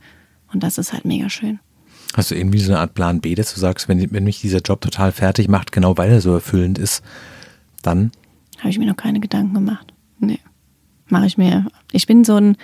[0.52, 1.58] Und das ist halt mega schön.
[2.14, 4.60] Hast du irgendwie so eine Art Plan B, dass du sagst, wenn, wenn mich dieser
[4.60, 7.02] Job total fertig macht, genau weil er so erfüllend ist,
[7.82, 8.12] dann
[8.58, 9.92] Habe ich mir noch keine Gedanken gemacht.
[10.18, 10.38] Nee.
[11.08, 11.66] Mache ich mir.
[11.90, 12.56] Ich bin so ein,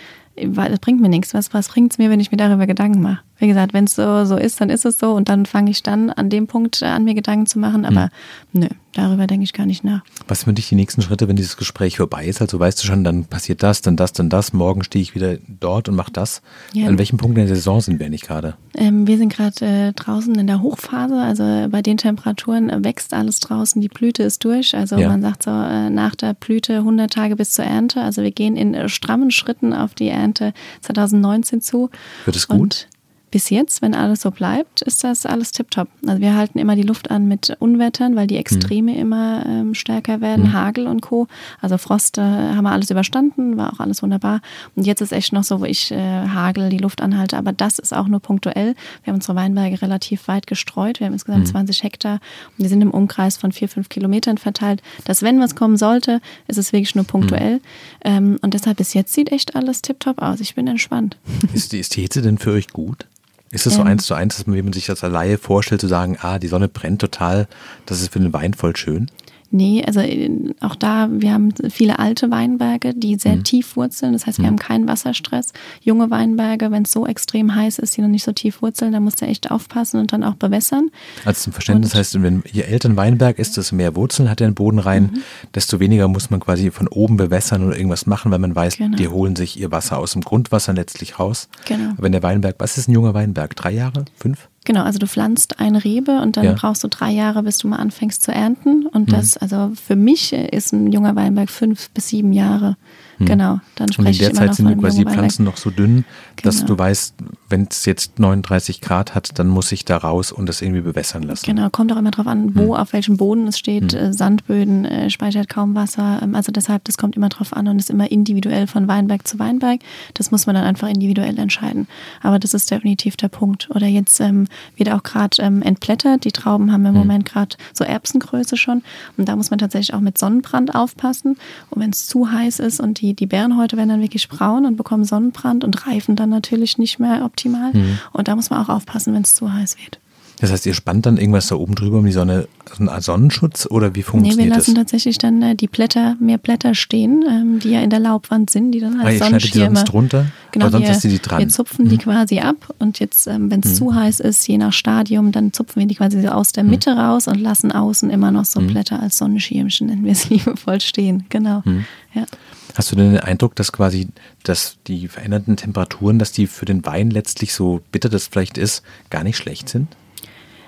[0.42, 1.34] weil das bringt mir nichts.
[1.34, 3.20] Was, was bringt es mir, wenn ich mir darüber Gedanken mache?
[3.38, 5.82] Wie gesagt, wenn es so, so ist, dann ist es so und dann fange ich
[5.82, 7.84] dann an dem Punkt äh, an mir Gedanken zu machen.
[7.84, 8.10] Aber
[8.52, 10.02] nö, darüber denke ich gar nicht nach.
[10.26, 12.40] Was sind für dich die nächsten Schritte, wenn dieses Gespräch vorbei ist?
[12.40, 15.36] Also weißt du schon, dann passiert das, dann das, dann das, morgen stehe ich wieder
[15.46, 16.42] dort und mache das.
[16.72, 16.88] Ja.
[16.88, 18.54] An welchem Punkt in der Saison sind wir eigentlich gerade?
[18.74, 23.40] Ähm, wir sind gerade äh, draußen in der Hochphase, also bei den Temperaturen wächst alles
[23.40, 24.74] draußen, die Blüte ist durch.
[24.76, 25.08] Also Ja.
[25.08, 28.02] man sagt so, äh, nach der Blüte 100 Tage bis zur Ernte.
[28.02, 31.90] Also wir gehen in äh, strammen Schritten auf die Ernte 2019 zu.
[32.24, 32.60] Wird es gut?
[32.60, 32.88] Und
[33.30, 35.88] bis jetzt, wenn alles so bleibt, ist das alles tiptop.
[36.06, 38.98] Also wir halten immer die Luft an mit Unwettern, weil die Extreme mhm.
[38.98, 40.52] immer ähm, stärker werden, mhm.
[40.52, 41.26] Hagel und Co.
[41.60, 44.40] Also Frost äh, haben wir alles überstanden, war auch alles wunderbar.
[44.76, 47.78] Und jetzt ist echt noch so, wo ich äh, Hagel die Luft anhalte, aber das
[47.78, 48.74] ist auch nur punktuell.
[49.04, 51.00] Wir haben unsere Weinberge relativ weit gestreut.
[51.00, 51.50] Wir haben insgesamt mhm.
[51.50, 52.14] 20 Hektar
[52.56, 54.82] und wir sind im Umkreis von vier, fünf Kilometern verteilt.
[55.04, 57.56] Dass wenn was kommen sollte, ist es wirklich nur punktuell.
[57.56, 57.60] Mhm.
[58.04, 60.40] Ähm, und deshalb bis jetzt sieht echt alles tiptop aus.
[60.40, 61.16] Ich bin entspannt.
[61.52, 63.06] Ist die, ist die Hitze denn für euch gut?
[63.50, 65.38] Ist es so ähm, eins zu eins, dass man, wie man sich das als Laie
[65.38, 67.48] vorstellt, zu sagen, ah, die Sonne brennt total,
[67.86, 69.10] das ist für den Wein voll schön?
[69.50, 73.44] Nee, also äh, auch da, wir haben viele alte Weinberge, die sehr mhm.
[73.44, 74.12] tief wurzeln.
[74.12, 74.48] Das heißt, wir mhm.
[74.48, 75.52] haben keinen Wasserstress.
[75.80, 79.00] Junge Weinberge, wenn es so extrem heiß ist, die noch nicht so tief wurzeln, da
[79.00, 80.90] musst du echt aufpassen und dann auch bewässern.
[81.24, 84.40] Also zum Verständnis und, heißt, wenn je älter ein Weinberg ist, desto mehr Wurzeln hat
[84.40, 85.22] er in den Boden rein, mhm.
[85.54, 88.96] desto weniger muss man quasi von oben bewässern oder irgendwas machen, weil man weiß, genau.
[88.96, 91.48] die holen sich ihr Wasser aus dem Grundwasser letztlich raus.
[91.66, 91.90] Genau.
[91.92, 93.56] Aber wenn der Weinberg, was ist ein junger Weinberg?
[93.56, 94.04] Drei Jahre?
[94.16, 94.48] Fünf?
[94.64, 96.52] Genau, also du pflanzt eine Rebe und dann ja.
[96.52, 98.86] brauchst du drei Jahre, bis du mal anfängst zu ernten.
[98.86, 99.12] Und mhm.
[99.12, 102.76] das, also für mich ist ein junger Weinberg fünf bis sieben Jahre.
[103.18, 103.26] Hm.
[103.26, 106.04] Genau, dann spreche Und in der Zeit sind quasi die Pflanzen noch so dünn,
[106.42, 106.68] dass genau.
[106.68, 107.14] du weißt,
[107.48, 111.22] wenn es jetzt 39 Grad hat, dann muss ich da raus und das irgendwie bewässern
[111.24, 111.46] lassen.
[111.46, 112.80] Genau, kommt auch immer darauf an, wo, hm.
[112.80, 113.92] auf welchem Boden es steht.
[113.92, 114.00] Hm.
[114.00, 116.20] Äh, Sandböden äh, speichert kaum Wasser.
[116.22, 119.38] Ähm, also deshalb, das kommt immer darauf an und ist immer individuell von Weinberg zu
[119.38, 119.80] Weinberg.
[120.14, 121.88] Das muss man dann einfach individuell entscheiden.
[122.22, 123.68] Aber das ist definitiv der Punkt.
[123.74, 124.46] Oder jetzt ähm,
[124.76, 126.24] wird auch gerade ähm, entblättert.
[126.24, 127.00] Die Trauben haben im hm.
[127.00, 128.82] Moment gerade so Erbsengröße schon.
[129.16, 131.36] Und da muss man tatsächlich auch mit Sonnenbrand aufpassen.
[131.70, 134.66] Und wenn es zu heiß ist und die die, die Bärenhäute werden dann wirklich braun
[134.66, 137.72] und bekommen Sonnenbrand und reifen dann natürlich nicht mehr optimal.
[137.72, 137.98] Mhm.
[138.12, 139.98] Und da muss man auch aufpassen, wenn es zu heiß wird.
[140.40, 143.02] Das heißt, ihr spannt dann irgendwas da oben drüber um die Sonne, so eine Art
[143.02, 144.44] Sonnenschutz oder wie funktioniert das?
[144.44, 144.84] Nee, wir lassen das?
[144.84, 148.70] tatsächlich dann äh, die Blätter, mehr Blätter stehen, ähm, die ja in der Laubwand sind,
[148.72, 149.70] die dann als ah, ihr Sonnenschirme.
[149.70, 151.40] Die sonst drunter, genau, aber sonst wir, ist die dran.
[151.40, 151.88] Wir zupfen mhm.
[151.88, 153.74] die quasi ab und jetzt, ähm, wenn es mhm.
[153.74, 156.70] zu heiß ist, je nach Stadium, dann zupfen wir die quasi so aus der mhm.
[156.70, 157.00] Mitte mhm.
[157.00, 158.68] raus und lassen außen immer noch so mhm.
[158.68, 161.24] Blätter als Sonnenschirmchen, nennen wir es liebevoll, stehen.
[161.30, 161.62] Genau.
[161.64, 161.84] Mhm.
[162.14, 162.26] Ja.
[162.74, 164.06] Hast du denn den Eindruck, dass quasi,
[164.44, 168.84] dass die veränderten Temperaturen, dass die für den Wein letztlich so bitter das vielleicht ist,
[169.10, 169.88] gar nicht schlecht sind?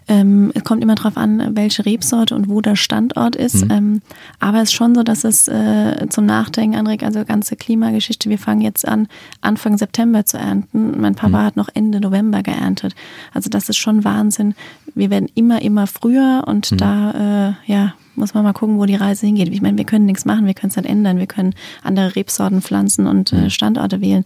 [0.09, 3.65] Ähm, es kommt immer darauf an, welche Rebsorte und wo der Standort ist.
[3.65, 3.71] Mhm.
[3.71, 4.03] Ähm,
[4.39, 8.29] aber es ist schon so, dass es äh, zum Nachdenken anregt, also ganze Klimageschichte.
[8.29, 9.09] Wir fangen jetzt an,
[9.41, 11.01] Anfang September zu ernten.
[11.01, 11.45] Mein Papa mhm.
[11.45, 12.95] hat noch Ende November geerntet.
[13.33, 14.55] Also das ist schon Wahnsinn.
[14.95, 16.77] Wir werden immer, immer früher und mhm.
[16.79, 19.49] da, äh, ja, muss man mal gucken, wo die Reise hingeht.
[19.49, 21.19] Ich meine, wir können nichts machen, wir können es nicht ändern.
[21.19, 23.51] Wir können andere Rebsorten pflanzen und äh, mhm.
[23.51, 24.25] Standorte wählen.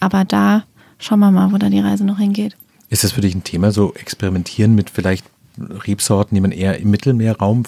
[0.00, 0.64] Aber da
[0.98, 2.56] schauen wir mal, wo da die Reise noch hingeht.
[2.94, 5.26] Ist das für dich ein Thema, so experimentieren mit vielleicht
[5.58, 7.64] Rebsorten, die man eher im Mittelmeerraum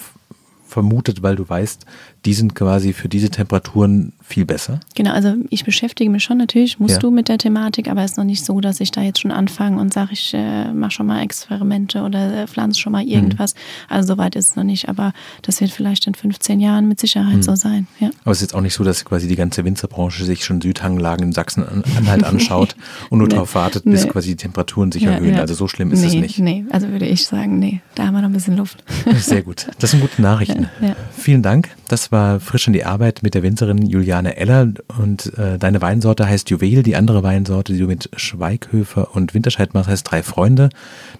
[0.65, 1.85] vermutet, weil du weißt,
[2.23, 4.81] die sind quasi für diese Temperaturen viel besser?
[4.95, 6.99] Genau, also ich beschäftige mich schon natürlich, musst ja.
[6.99, 9.31] du mit der Thematik, aber es ist noch nicht so, dass ich da jetzt schon
[9.31, 13.11] anfange und sage, ich äh, mache schon mal Experimente oder äh, pflanze schon mal mhm.
[13.11, 13.53] irgendwas.
[13.53, 13.59] Mhm.
[13.87, 15.13] Also soweit ist es noch nicht, aber
[15.43, 17.43] das wird vielleicht in 15 Jahren mit Sicherheit mhm.
[17.43, 17.87] so sein.
[17.99, 18.09] Ja.
[18.23, 21.27] Aber es ist jetzt auch nicht so, dass quasi die ganze Winzerbranche sich schon Südhanglagen
[21.27, 22.75] in Sachsen-Anhalt anschaut
[23.09, 23.35] und nur nee.
[23.35, 24.09] darauf wartet, bis nee.
[24.09, 25.35] quasi die Temperaturen sich ja, erhöhen.
[25.35, 25.41] Ja.
[25.41, 26.39] Also so schlimm ist nee, es nicht.
[26.39, 28.83] Nee, also würde ich sagen, nee, da haben wir noch ein bisschen Luft.
[29.15, 29.67] Sehr gut.
[29.79, 30.67] Das sind gute Nachrichten.
[31.17, 31.69] Vielen Dank.
[31.87, 33.85] Das war frisch in die Arbeit mit der Winzerin
[34.17, 39.15] Juliane Eller und äh, deine Weinsorte heißt Juwel, die andere Weinsorte, die du mit Schweighöfer
[39.15, 40.69] und Winterscheid machst, heißt Drei Freunde.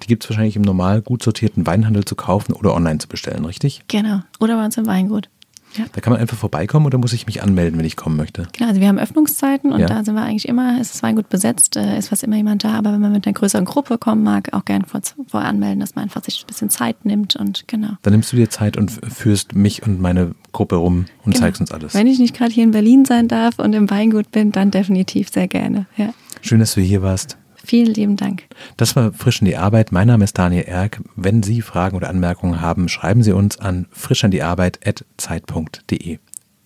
[0.02, 3.46] Die gibt es wahrscheinlich im normal gut sortierten Weinhandel zu kaufen oder online zu bestellen,
[3.46, 3.84] richtig?
[3.88, 5.30] Genau, oder bei uns im Weingut.
[5.76, 5.86] Ja.
[5.92, 8.48] Da kann man einfach vorbeikommen oder muss ich mich anmelden, wenn ich kommen möchte?
[8.54, 9.88] Genau, also wir haben Öffnungszeiten und ja.
[9.88, 12.74] da sind wir eigentlich immer, ist das Weingut besetzt, äh, ist fast immer jemand da,
[12.74, 15.96] aber wenn man mit einer größeren Gruppe kommen mag, auch gern vor, vorher anmelden, dass
[15.96, 17.92] man einfach sich ein bisschen Zeit nimmt und genau.
[18.02, 21.46] Dann nimmst du dir Zeit und führst mich und meine Gruppe rum und genau.
[21.46, 21.94] zeigst uns alles.
[21.94, 25.30] Wenn ich nicht gerade hier in Berlin sein darf und im Weingut bin, dann definitiv
[25.30, 25.86] sehr gerne.
[25.98, 26.14] Ja.
[26.42, 27.38] Schön, dass du hier warst.
[27.68, 28.46] Vielen lieben Dank.
[28.78, 29.92] Das war Frisch in die Arbeit.
[29.92, 31.02] Mein Name ist Daniel Erck.
[31.18, 36.20] Wenn Sie Fragen oder Anmerkungen haben, schreiben Sie uns an frischandiearbeit.zeit.de.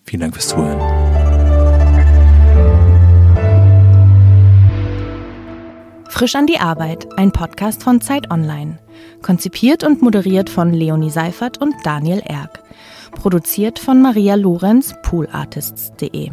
[0.04, 0.78] Vielen Dank fürs Zuhören.
[6.08, 8.78] Frisch an die Arbeit, ein Podcast von Zeit Online.
[9.22, 12.62] Konzipiert und moderiert von Leonie Seifert und Daniel Erck.
[13.10, 16.30] Produziert von Maria Lorenz, poolartists.de.